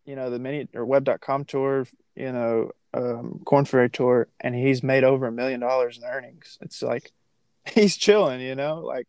you 0.06 0.18
know, 0.18 0.30
the 0.30 0.38
mini 0.38 0.68
or 0.74 0.86
web.com 0.86 1.46
tour, 1.46 1.88
you 2.14 2.34
know, 2.34 2.72
um, 2.94 3.40
Korn 3.46 3.64
Ferry 3.64 3.90
tour, 3.90 4.28
and 4.42 4.54
he's 4.54 4.84
made 4.84 5.06
over 5.06 5.28
a 5.28 5.32
million 5.32 5.62
dollars 5.62 5.98
in 5.98 6.04
earnings. 6.04 6.58
It's 6.60 6.82
like 6.82 7.14
he's 7.74 7.96
chilling, 7.96 8.42
you 8.42 8.56
know, 8.56 8.82
like 8.82 9.08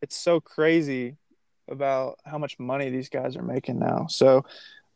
it's 0.00 0.16
so 0.16 0.40
crazy 0.40 1.16
about 1.68 2.18
how 2.24 2.38
much 2.38 2.58
money 2.58 2.88
these 2.88 3.10
guys 3.10 3.36
are 3.36 3.42
making 3.42 3.78
now. 3.78 4.06
So, 4.08 4.46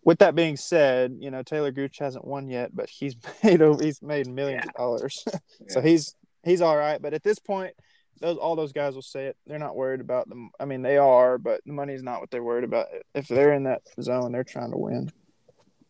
with 0.04 0.18
that 0.18 0.34
being 0.34 0.56
said, 0.56 1.16
you 1.20 1.30
know 1.30 1.42
Taylor 1.42 1.70
Gooch 1.72 1.98
hasn't 1.98 2.24
won 2.24 2.48
yet, 2.48 2.74
but 2.74 2.88
he's 2.90 3.14
made 3.42 3.62
over 3.62 3.82
he's 3.82 4.02
made 4.02 4.26
millions 4.26 4.64
of 4.66 4.74
dollars. 4.74 5.24
so 5.68 5.80
he's 5.80 6.14
he's 6.44 6.60
all 6.60 6.76
right. 6.76 7.00
But 7.00 7.14
at 7.14 7.22
this 7.22 7.38
point, 7.38 7.74
those 8.20 8.36
all 8.36 8.56
those 8.56 8.72
guys 8.72 8.94
will 8.94 9.02
say 9.02 9.26
it. 9.26 9.36
They're 9.46 9.58
not 9.58 9.76
worried 9.76 10.00
about 10.00 10.28
them. 10.28 10.50
I 10.60 10.64
mean, 10.64 10.82
they 10.82 10.96
are, 10.96 11.38
but 11.38 11.60
the 11.66 11.72
money's 11.72 12.02
not 12.02 12.20
what 12.20 12.30
they're 12.30 12.42
worried 12.42 12.64
about. 12.64 12.86
If 13.14 13.28
they're 13.28 13.52
in 13.52 13.64
that 13.64 13.82
zone, 14.00 14.32
they're 14.32 14.44
trying 14.44 14.70
to 14.72 14.78
win. 14.78 15.10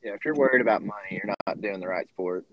yeah, 0.02 0.12
if 0.14 0.24
you're 0.24 0.34
worried 0.34 0.60
about 0.62 0.82
money, 0.82 1.08
you're 1.10 1.34
not 1.46 1.60
doing 1.60 1.80
the 1.80 1.88
right 1.88 2.08
sport. 2.08 2.44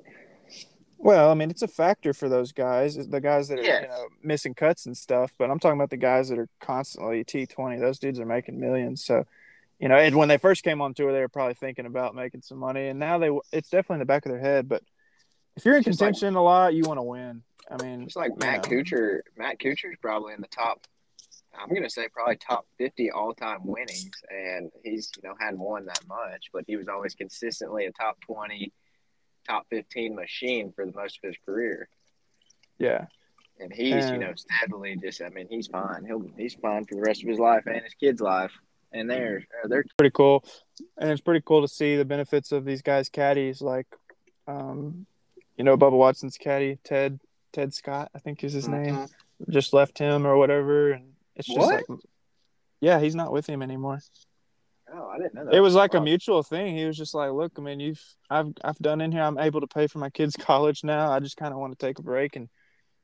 Well, 1.02 1.32
I 1.32 1.34
mean, 1.34 1.50
it's 1.50 1.62
a 1.62 1.67
factor 1.67 2.13
for 2.13 2.28
those 2.28 2.52
guys, 2.52 2.98
the 3.08 3.22
guys 3.22 3.48
that 3.48 3.60
are 3.60 3.63
Yes. 3.63 3.84
you 3.84 3.88
know 3.88 4.08
missing 4.22 4.54
cuts 4.54 4.86
and 4.86 4.98
stuff. 4.98 5.34
But 5.38 5.50
I'm 5.50 5.58
talking 5.58 5.80
about 5.80 5.91
the 5.91 5.98
guys 5.98 6.28
that 6.28 6.38
are 6.38 6.50
constantly 6.60 7.24
T20. 7.24 7.80
Those 7.80 8.00
dudes 8.00 8.19
are 8.19 8.26
making 8.26 8.60
millions. 8.60 9.06
So, 9.06 9.26
you 9.80 9.88
know, 9.88 9.96
and 9.96 10.15
when 10.15 10.28
they 10.28 10.38
first 10.38 10.63
came 10.63 10.82
on 10.82 10.94
tour, 10.94 11.12
they 11.13 11.20
were 11.22 11.30
probably 11.30 11.54
thinking 11.54 11.86
about 11.86 12.15
making 12.15 12.42
some 12.42 12.58
money, 12.58 12.88
and 12.88 13.00
now 13.00 13.18
they 13.18 13.30
it's 13.52 13.70
definitely 13.70 13.96
in 13.96 14.00
the 14.00 14.06
back 14.06 14.26
of 14.26 14.32
their 14.32 14.42
head. 14.42 14.68
But 14.68 14.84
if 15.56 15.65
you're 15.65 15.78
in 15.78 15.84
Just 15.84 16.00
like- 16.02 16.10
contention 16.13 16.36
a 16.36 16.44
lot, 16.44 16.74
you 16.74 16.84
want 16.84 16.98
to 17.00 17.04
win. 17.04 17.44
I 17.72 17.82
mean, 17.84 18.06
Just 18.06 18.15
like 18.15 18.38
Matt 18.39 18.70
know. 18.70 18.78
Kuchar. 18.78 19.20
Matt 19.38 19.60
Kuchar's 19.60 19.98
probably 20.02 20.34
in 20.34 20.42
the 20.42 20.48
top. 20.48 20.86
I'm 21.58 21.74
gonna 21.74 21.89
say 21.89 22.08
probably 22.13 22.38
top 22.38 22.65
50 22.78 23.12
all-time 23.12 23.60
winnings, 23.63 24.12
and 24.30 24.72
he's 24.84 25.12
you 25.22 25.28
know 25.28 25.36
hadn't 25.39 25.60
won 25.60 25.86
that 25.86 26.02
much, 26.08 26.48
but 26.54 26.63
he 26.68 26.76
was 26.78 26.88
always 26.88 27.15
consistently 27.15 27.86
a 27.86 27.92
top 27.92 28.20
20, 28.22 28.72
top 29.48 29.65
15 29.70 30.15
machine 30.15 30.72
for 30.76 30.86
the 30.86 30.92
most 30.94 31.20
of 31.24 31.28
his 31.28 31.38
career. 31.46 31.89
Yeah, 32.78 33.08
And 33.60 33.74
he's, 33.74 34.10
you 34.10 34.18
know, 34.18 34.32
steadily 34.36 34.96
just, 34.96 35.22
I 35.22 35.28
mean, 35.30 35.48
he's 35.50 35.68
fine. 35.68 36.06
He'll, 36.06 36.24
he's 36.38 36.54
fine 36.54 36.86
for 36.86 36.96
the 36.96 37.02
rest 37.02 37.24
of 37.24 37.28
his 37.28 37.39
life 37.39 37.63
and 37.65 37.82
his 37.84 37.94
kid's 37.96 38.22
life. 38.22 38.54
And 38.91 39.10
they're, 39.10 39.43
uh, 39.63 39.67
they're, 39.67 39.86
pretty 39.97 40.12
cool, 40.12 40.43
and 40.97 41.12
it's 41.12 41.21
pretty 41.21 41.43
cool 41.45 41.62
to 41.62 41.67
see 41.67 41.95
the 41.95 42.06
benefits 42.06 42.52
of 42.52 42.65
these 42.65 42.82
guys' 42.82 43.08
caddies, 43.08 43.62
like, 43.62 43.86
um, 44.47 45.06
you 45.58 45.63
know, 45.63 45.78
Bubba 45.78 45.91
Watson's 45.91 46.38
caddy, 46.38 46.80
Ted 46.84 47.19
Ted 47.54 47.73
Scott, 47.73 48.10
I 48.15 48.19
think 48.19 48.43
is 48.43 48.54
his 48.54 48.67
name. 48.67 49.06
just 49.49 49.73
left 49.73 49.99
him 49.99 50.25
or 50.25 50.38
whatever, 50.38 50.91
and 50.91 51.13
it's 51.36 51.47
just 51.47 51.60
What? 51.60 51.88
like, 51.89 51.99
yeah, 52.82 52.99
he's 52.99 53.15
not 53.15 53.32
with 53.32 53.47
him 53.47 53.62
anymore. 53.62 53.99
oh, 54.93 55.08
I 55.08 55.17
didn't 55.17 55.34
know 55.36 55.45
that. 55.45 55.54
It 55.54 55.60
was 55.60 55.75
like 55.75 55.93
a 55.93 56.02
mutual 56.02 56.43
thing. 56.43 56.75
He 56.75 56.86
was 56.86 56.97
just 56.97 57.13
like, 57.13 57.32
look, 57.32 57.54
I 57.58 57.62
mean, 57.62 57.80
you've 57.80 58.04
I've 58.30 58.54
I've 58.63 58.80
done 58.80 59.02
in 59.02 59.12
here. 59.12 59.21
I'm 59.21 59.38
able 59.38 59.62
to 59.62 59.67
pay 59.67 59.88
for 59.88 59.99
my 59.99 60.10
kids' 60.10 60.36
college 60.39 60.84
now. 60.84 61.12
I 61.12 61.19
just 61.19 61.38
kind 61.38 61.54
of 61.54 61.60
want 61.60 61.78
to 61.78 61.86
take 61.86 61.99
a 61.99 62.04
break 62.04 62.36
and 62.36 62.49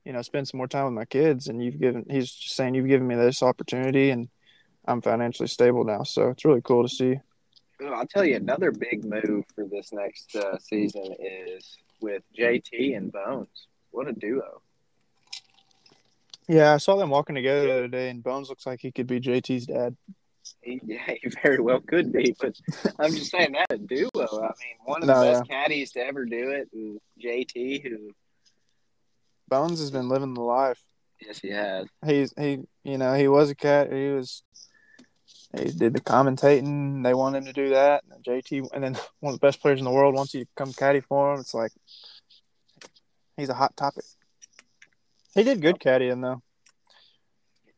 you 0.04 0.12
know 0.12 0.22
spend 0.22 0.48
some 0.48 0.58
more 0.58 0.68
time 0.68 0.84
with 0.86 0.94
my 0.94 1.04
kids. 1.04 1.46
And 1.48 1.62
you've 1.62 1.78
given 1.78 2.06
he's 2.10 2.32
just 2.32 2.56
saying 2.56 2.74
you've 2.74 2.88
given 2.88 3.06
me 3.06 3.14
this 3.14 3.42
opportunity, 3.42 4.10
and 4.10 4.28
I'm 4.86 5.00
financially 5.00 5.48
stable 5.48 5.84
now. 5.84 6.02
So 6.04 6.30
it's 6.30 6.44
really 6.44 6.62
cool 6.62 6.82
to 6.82 6.88
see. 6.88 7.16
I'll 7.84 8.06
tell 8.06 8.24
you 8.24 8.36
another 8.36 8.70
big 8.70 9.04
move 9.04 9.44
for 9.54 9.64
this 9.70 9.92
next 9.92 10.34
uh, 10.34 10.58
season 10.58 11.14
is 11.18 11.76
with 12.00 12.22
JT 12.38 12.96
and 12.96 13.12
Bones. 13.12 13.66
What 13.90 14.08
a 14.08 14.12
duo. 14.12 14.62
Yeah, 16.48 16.74
I 16.74 16.76
saw 16.76 16.96
them 16.96 17.10
walking 17.10 17.34
together 17.34 17.66
the 17.66 17.72
other 17.72 17.88
day, 17.88 18.08
and 18.08 18.22
Bones 18.22 18.48
looks 18.48 18.66
like 18.66 18.80
he 18.80 18.92
could 18.92 19.06
be 19.06 19.20
JT's 19.20 19.66
dad. 19.66 19.96
He, 20.62 20.80
yeah, 20.84 20.98
he 21.20 21.28
very 21.42 21.60
well 21.60 21.80
could 21.80 22.12
be, 22.12 22.34
but 22.40 22.54
I'm 23.00 23.12
just 23.12 23.32
saying 23.32 23.52
that 23.52 23.66
a 23.70 23.78
duo. 23.78 24.08
I 24.14 24.30
mean, 24.40 24.76
one 24.84 25.02
of 25.02 25.08
the 25.08 25.14
No, 25.14 25.22
best 25.32 25.48
caddies 25.50 25.90
to 25.92 26.00
ever 26.06 26.24
do 26.24 26.50
it, 26.50 26.68
and 26.72 27.00
JT, 27.22 27.82
who 27.82 28.10
Bones 29.48 29.80
has 29.80 29.90
been 29.90 30.08
living 30.08 30.34
the 30.34 30.40
life. 30.42 30.82
yes, 31.20 31.40
he 31.40 31.50
has. 31.50 31.88
he's 32.04 32.32
he 32.38 32.60
you 32.84 32.98
know 32.98 33.14
he 33.14 33.26
was 33.28 33.50
a 33.50 33.54
cat 33.54 33.92
he 33.92 34.08
was 34.10 34.42
he 35.54 35.70
did 35.70 35.94
the 35.94 36.00
commentating. 36.00 37.02
They 37.02 37.14
want 37.14 37.36
him 37.36 37.44
to 37.44 37.52
do 37.52 37.70
that. 37.70 38.04
And 38.10 38.24
jt 38.24 38.68
and 38.72 38.82
then 38.82 38.96
one 39.20 39.34
of 39.34 39.40
the 39.40 39.46
best 39.46 39.60
players 39.60 39.78
in 39.78 39.84
the 39.84 39.90
world 39.90 40.14
wants 40.14 40.34
you 40.34 40.44
to 40.44 40.50
come 40.56 40.72
caddy 40.72 41.00
for 41.00 41.34
him 41.34 41.40
it's 41.40 41.54
like 41.54 41.72
he's 43.36 43.48
a 43.48 43.54
hot 43.54 43.76
topic. 43.76 44.04
He 45.34 45.42
did 45.42 45.60
good 45.60 45.78
caddying 45.78 46.22
though. 46.22 46.42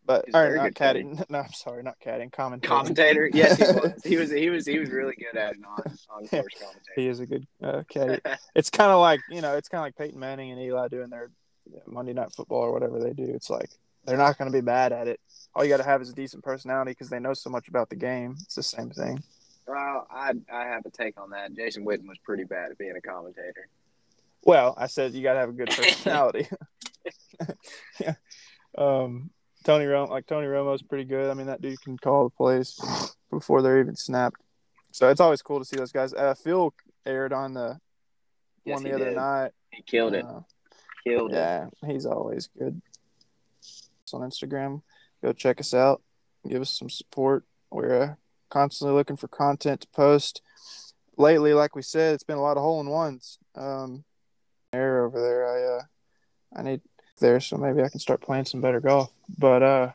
But 0.04 0.24
He's 0.24 0.34
or 0.34 0.46
very 0.46 0.56
not 0.56 0.64
good 0.64 0.74
caddying. 0.74 1.24
No 1.30 1.40
i'm 1.40 1.52
sorry 1.52 1.82
not 1.82 2.00
caddying 2.00 2.30
commentating. 2.30 2.62
Commentator, 2.62 3.30
yes, 3.32 3.58
he 3.58 3.74
was. 3.74 3.92
He 4.04 4.16
was. 4.16 4.30
He 4.30 4.50
was. 4.50 4.66
He 4.66 4.78
was 4.78 4.90
really 4.90 5.14
good 5.16 5.38
at 5.38 5.54
it 5.54 5.60
on 5.66 5.98
on 6.10 6.26
course 6.28 6.54
he 6.96 7.08
is 7.08 7.20
a 7.20 7.26
good 7.26 7.46
uh, 7.62 7.82
caddy. 7.90 8.18
It's 8.54 8.70
kind 8.70 8.90
of 8.90 9.00
like 9.00 9.20
you 9.28 9.42
know 9.42 9.56
it's 9.56 9.68
kind 9.68 9.80
of 9.80 9.84
like 9.84 9.96
peyton 9.96 10.18
manning 10.18 10.50
and 10.50 10.60
eli 10.60 10.88
doing 10.88 11.10
their 11.10 11.30
monday 11.86 12.14
night 12.14 12.32
football 12.32 12.62
or 12.62 12.72
whatever 12.72 12.98
they 12.98 13.12
do. 13.12 13.24
It's 13.24 13.50
like 13.50 13.68
they're 14.04 14.16
not 14.16 14.38
going 14.38 14.50
to 14.50 14.56
be 14.56 14.62
bad 14.62 14.92
at 14.92 15.06
it 15.08 15.20
all 15.54 15.64
you 15.64 15.70
got 15.70 15.78
to 15.78 15.84
have 15.84 16.00
is 16.02 16.10
a 16.10 16.14
decent 16.14 16.42
personality 16.44 16.92
because 16.92 17.08
they 17.10 17.18
know 17.18 17.34
so 17.34 17.50
much 17.50 17.68
about 17.68 17.88
the 17.90 17.96
game 17.96 18.36
it's 18.42 18.54
the 18.54 18.62
same 18.62 18.90
thing 18.90 19.22
Well, 19.66 20.06
I 20.10 20.32
I 20.52 20.64
have 20.64 20.86
a 20.86 20.90
take 20.90 21.20
on 21.20 21.30
that. 21.30 21.54
Jason 21.54 21.84
Witten 21.84 22.06
was 22.08 22.18
pretty 22.24 22.44
bad 22.44 22.70
at 22.70 22.78
being 22.78 22.96
a 22.96 23.00
commentator. 23.02 23.68
Well, 24.44 24.74
I 24.78 24.86
said 24.86 25.12
you 25.12 25.22
gotta 25.22 25.40
have 25.40 25.50
a 25.50 25.52
good 25.52 25.68
personality. 25.76 26.48
yeah. 28.00 28.14
Um, 28.76 29.30
Tony 29.64 29.86
Romo, 29.86 30.08
like 30.08 30.26
Tony 30.26 30.46
Romo's 30.46 30.82
pretty 30.82 31.04
good. 31.04 31.30
I 31.30 31.34
mean, 31.34 31.46
that 31.48 31.60
dude 31.60 31.80
can 31.80 31.98
call 31.98 32.24
the 32.24 32.30
plays 32.30 32.78
before 33.30 33.60
they're 33.60 33.80
even 33.80 33.96
snapped. 33.96 34.40
So 34.92 35.08
it's 35.08 35.20
always 35.20 35.42
cool 35.42 35.58
to 35.58 35.64
see 35.64 35.76
those 35.76 35.90
guys. 35.90 36.14
Uh, 36.14 36.34
Phil 36.34 36.72
aired 37.04 37.32
on 37.32 37.54
the 37.54 37.80
Yes, 38.64 38.74
one 38.74 38.84
the 38.84 38.92
other 38.94 39.06
did. 39.06 39.16
night. 39.16 39.50
He 39.72 39.82
killed 39.82 40.14
it. 40.14 40.24
Uh, 40.24 40.40
Killed 41.04 41.32
it. 41.32 41.36
yeah, 41.36 41.66
he's 41.86 42.06
always 42.06 42.48
good. 42.58 42.80
On 44.14 44.20
Instagram. 44.20 44.82
Go 45.22 45.32
check 45.32 45.60
us 45.60 45.74
out. 45.74 46.02
Give 46.48 46.62
us 46.62 46.70
some 46.70 46.90
support. 46.90 47.44
We're 47.70 48.02
uh, 48.02 48.14
constantly 48.50 48.94
looking 48.94 49.16
for 49.16 49.28
content 49.28 49.82
to 49.82 49.88
post. 49.88 50.42
Lately, 51.16 51.52
like 51.52 51.74
we 51.74 51.82
said, 51.82 52.14
it's 52.14 52.24
been 52.24 52.38
a 52.38 52.42
lot 52.42 52.56
of 52.56 52.62
hole 52.62 52.80
in 52.80 52.88
ones. 52.88 53.38
Um, 53.54 54.04
air 54.72 55.04
over 55.04 55.20
there. 55.20 55.46
I 55.46 55.78
uh, 55.78 55.82
I 56.56 56.62
need 56.62 56.80
there, 57.20 57.40
so 57.40 57.56
maybe 57.56 57.82
I 57.82 57.88
can 57.88 58.00
start 58.00 58.22
playing 58.22 58.44
some 58.44 58.60
better 58.60 58.80
golf. 58.80 59.10
But 59.36 59.62
uh, 59.62 59.92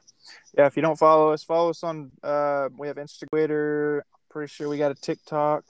yeah, 0.58 0.65
if 0.65 0.76
you 0.76 0.82
don't 0.82 0.99
follow 0.99 1.32
us, 1.32 1.43
follow 1.43 1.69
us 1.69 1.84
on. 1.84 2.12
Uh, 2.21 2.69
we 2.78 2.88
have 2.88 2.97
Instagram. 2.97 4.02
Pretty 4.30 4.52
sure 4.52 4.67
we 4.67 4.78
got 4.78 4.91
a 4.91 4.95
TikTok, 4.95 5.63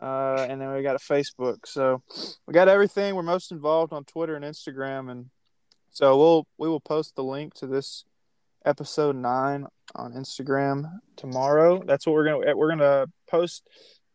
uh, 0.00 0.46
and 0.48 0.60
then 0.60 0.72
we 0.72 0.82
got 0.82 0.96
a 0.96 0.98
Facebook. 0.98 1.66
So 1.66 2.02
we 2.46 2.54
got 2.54 2.68
everything. 2.68 3.14
We're 3.14 3.22
most 3.22 3.52
involved 3.52 3.92
on 3.92 4.04
Twitter 4.04 4.36
and 4.36 4.44
Instagram, 4.44 5.10
and 5.10 5.30
so 5.94 6.18
we'll 6.18 6.46
we 6.58 6.68
will 6.68 6.80
post 6.80 7.14
the 7.14 7.22
link 7.22 7.54
to 7.54 7.68
this 7.68 8.04
episode 8.64 9.14
nine 9.14 9.64
on 9.94 10.12
Instagram 10.12 10.90
tomorrow. 11.14 11.84
That's 11.86 12.04
what 12.04 12.14
we're 12.14 12.24
gonna 12.24 12.56
we're 12.56 12.70
gonna 12.70 13.06
post 13.30 13.68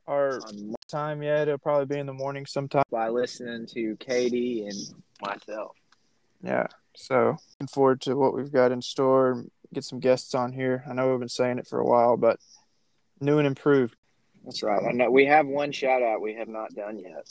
our 0.05 0.41
time 0.91 1.23
yet. 1.23 1.47
It'll 1.47 1.57
probably 1.57 1.85
be 1.85 1.97
in 1.97 2.05
the 2.05 2.13
morning 2.13 2.45
sometime. 2.45 2.83
by 2.91 3.07
listening 3.07 3.65
to 3.67 3.95
Katie 3.95 4.67
and 4.67 4.77
myself. 5.21 5.71
Yeah. 6.43 6.67
So 6.97 7.37
looking 7.53 7.67
forward 7.67 8.01
to 8.01 8.15
what 8.15 8.35
we've 8.35 8.51
got 8.51 8.73
in 8.73 8.81
store. 8.81 9.45
Get 9.73 9.85
some 9.85 10.01
guests 10.01 10.35
on 10.35 10.51
here. 10.51 10.83
I 10.89 10.93
know 10.93 11.11
we've 11.11 11.19
been 11.19 11.29
saying 11.29 11.59
it 11.59 11.67
for 11.67 11.79
a 11.79 11.85
while, 11.85 12.17
but 12.17 12.39
new 13.21 13.37
and 13.37 13.47
improved. 13.47 13.95
That's 14.43 14.63
right. 14.63 14.83
I 14.83 14.91
know 14.91 15.09
we 15.09 15.27
have 15.27 15.47
one 15.47 15.71
shout 15.71 16.01
out 16.01 16.19
we 16.19 16.33
have 16.33 16.49
not 16.49 16.73
done 16.75 16.99
yet. 16.99 17.25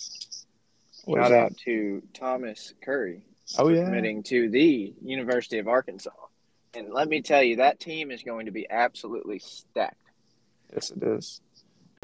What 1.05 1.21
Shout 1.21 1.33
out 1.33 1.57
to 1.65 2.03
Thomas 2.15 2.73
Curry 2.83 3.28
Oh 3.59 3.69
yeah. 3.69 3.85
committing 3.85 4.23
to 4.25 4.51
the 4.51 4.93
University 5.03 5.59
of 5.59 5.69
Arkansas. 5.69 6.11
And 6.75 6.93
let 6.93 7.09
me 7.09 7.23
tell 7.23 7.43
you, 7.43 7.57
that 7.57 7.81
team 7.81 8.11
is 8.11 8.23
going 8.23 8.47
to 8.47 8.53
be 8.53 8.69
absolutely 8.69 9.39
stacked. 9.39 9.97
Yes, 10.73 10.91
it 10.91 11.03
is. 11.03 11.41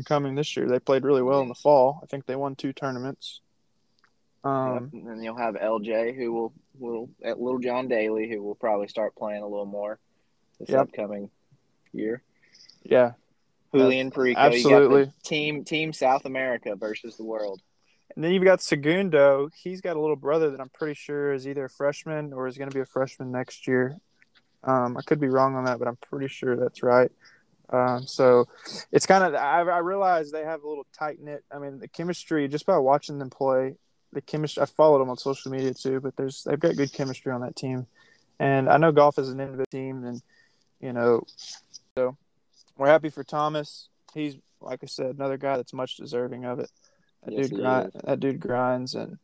Coming 0.06 0.34
this 0.34 0.56
year, 0.56 0.66
they 0.66 0.78
played 0.80 1.04
really 1.04 1.22
well 1.22 1.40
in 1.42 1.48
the 1.48 1.54
fall. 1.54 2.00
I 2.02 2.06
think 2.06 2.26
they 2.26 2.34
won 2.34 2.54
two 2.56 2.72
tournaments. 2.72 3.40
Um, 4.42 4.90
Yep. 4.92 5.02
And 5.02 5.08
then 5.08 5.22
you'll 5.22 5.36
have 5.36 5.54
LJ, 5.54 6.16
who 6.16 6.32
will 6.32 6.52
will 6.78 7.08
at 7.22 7.40
Little 7.40 7.60
John 7.60 7.88
Daly, 7.88 8.28
who 8.28 8.42
will 8.42 8.56
probably 8.56 8.88
start 8.88 9.14
playing 9.16 9.42
a 9.42 9.46
little 9.48 9.66
more 9.66 9.98
this 10.58 10.70
Yep. 10.70 10.80
upcoming 10.88 11.30
year. 11.92 12.22
yeah, 12.82 13.12
Julian 13.72 14.10
Perico, 14.10 14.40
absolutely. 14.40 15.00
You 15.00 15.04
got 15.06 15.14
the 15.14 15.28
team 15.28 15.64
Team 15.64 15.92
South 15.92 16.24
America 16.24 16.74
versus 16.74 17.16
the 17.16 17.24
world. 17.24 17.60
And 18.14 18.24
then 18.24 18.32
you've 18.32 18.44
got 18.44 18.62
Segundo. 18.62 19.50
He's 19.54 19.80
got 19.80 19.96
a 19.96 20.00
little 20.00 20.16
brother 20.16 20.50
that 20.50 20.60
I'm 20.60 20.68
pretty 20.68 20.94
sure 20.94 21.32
is 21.32 21.46
either 21.46 21.64
a 21.64 21.70
freshman 21.70 22.32
or 22.32 22.46
is 22.46 22.56
going 22.58 22.70
to 22.70 22.74
be 22.74 22.80
a 22.80 22.86
freshman 22.86 23.32
next 23.32 23.66
year. 23.66 23.98
Um, 24.62 24.96
I 24.96 25.02
could 25.02 25.20
be 25.20 25.28
wrong 25.28 25.56
on 25.56 25.64
that, 25.64 25.78
but 25.78 25.88
I'm 25.88 25.96
pretty 25.96 26.28
sure 26.28 26.56
that's 26.56 26.82
right. 26.82 27.10
Um, 27.70 28.06
so 28.06 28.46
it's 28.92 29.06
kind 29.06 29.24
of 29.24 29.34
I, 29.34 29.60
I 29.60 29.78
realize 29.78 30.30
they 30.30 30.44
have 30.44 30.62
a 30.62 30.68
little 30.68 30.86
tight 30.96 31.20
knit. 31.20 31.44
I 31.50 31.58
mean, 31.58 31.78
the 31.78 31.88
chemistry 31.88 32.46
just 32.48 32.66
by 32.66 32.78
watching 32.78 33.18
them 33.18 33.30
play, 33.30 33.76
the 34.12 34.20
chemistry. 34.20 34.62
I 34.62 34.66
followed 34.66 35.00
them 35.00 35.10
on 35.10 35.16
social 35.16 35.50
media 35.50 35.74
too, 35.74 36.00
but 36.00 36.16
there's 36.16 36.44
they've 36.44 36.60
got 36.60 36.76
good 36.76 36.92
chemistry 36.92 37.32
on 37.32 37.40
that 37.40 37.56
team, 37.56 37.86
and 38.38 38.68
I 38.68 38.76
know 38.76 38.92
golf 38.92 39.18
is 39.18 39.30
an 39.30 39.40
innovative 39.40 39.70
team, 39.70 40.04
and 40.04 40.22
you 40.80 40.92
know, 40.92 41.24
so 41.96 42.16
we're 42.76 42.86
happy 42.86 43.08
for 43.08 43.24
Thomas. 43.24 43.88
He's 44.12 44.36
like 44.60 44.80
I 44.82 44.86
said, 44.86 45.14
another 45.16 45.36
guy 45.36 45.56
that's 45.56 45.72
much 45.72 45.96
deserving 45.96 46.44
of 46.44 46.58
it. 46.58 46.70
That 47.24 47.32
Yes, 47.32 47.48
dude 47.48 47.60
grind, 47.60 47.90
that 48.04 48.20
dude 48.20 48.40
grinds, 48.40 48.94
and 48.94 49.18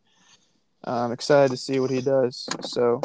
I'm 0.84 1.12
excited 1.12 1.50
to 1.50 1.56
see 1.56 1.80
what 1.80 1.90
he 1.90 2.00
does. 2.00 2.48
So, 2.62 3.02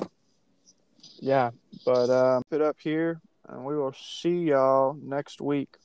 yeah, 1.19 1.51
but 1.86 2.10
um, 2.10 2.43
it 2.51 2.62
up 2.62 2.77
here, 2.79 3.19
and 3.49 3.65
we 3.65 3.75
will 3.75 3.93
see 3.93 4.45
y'all 4.45 4.97
next 5.01 5.41
week. 5.41 5.75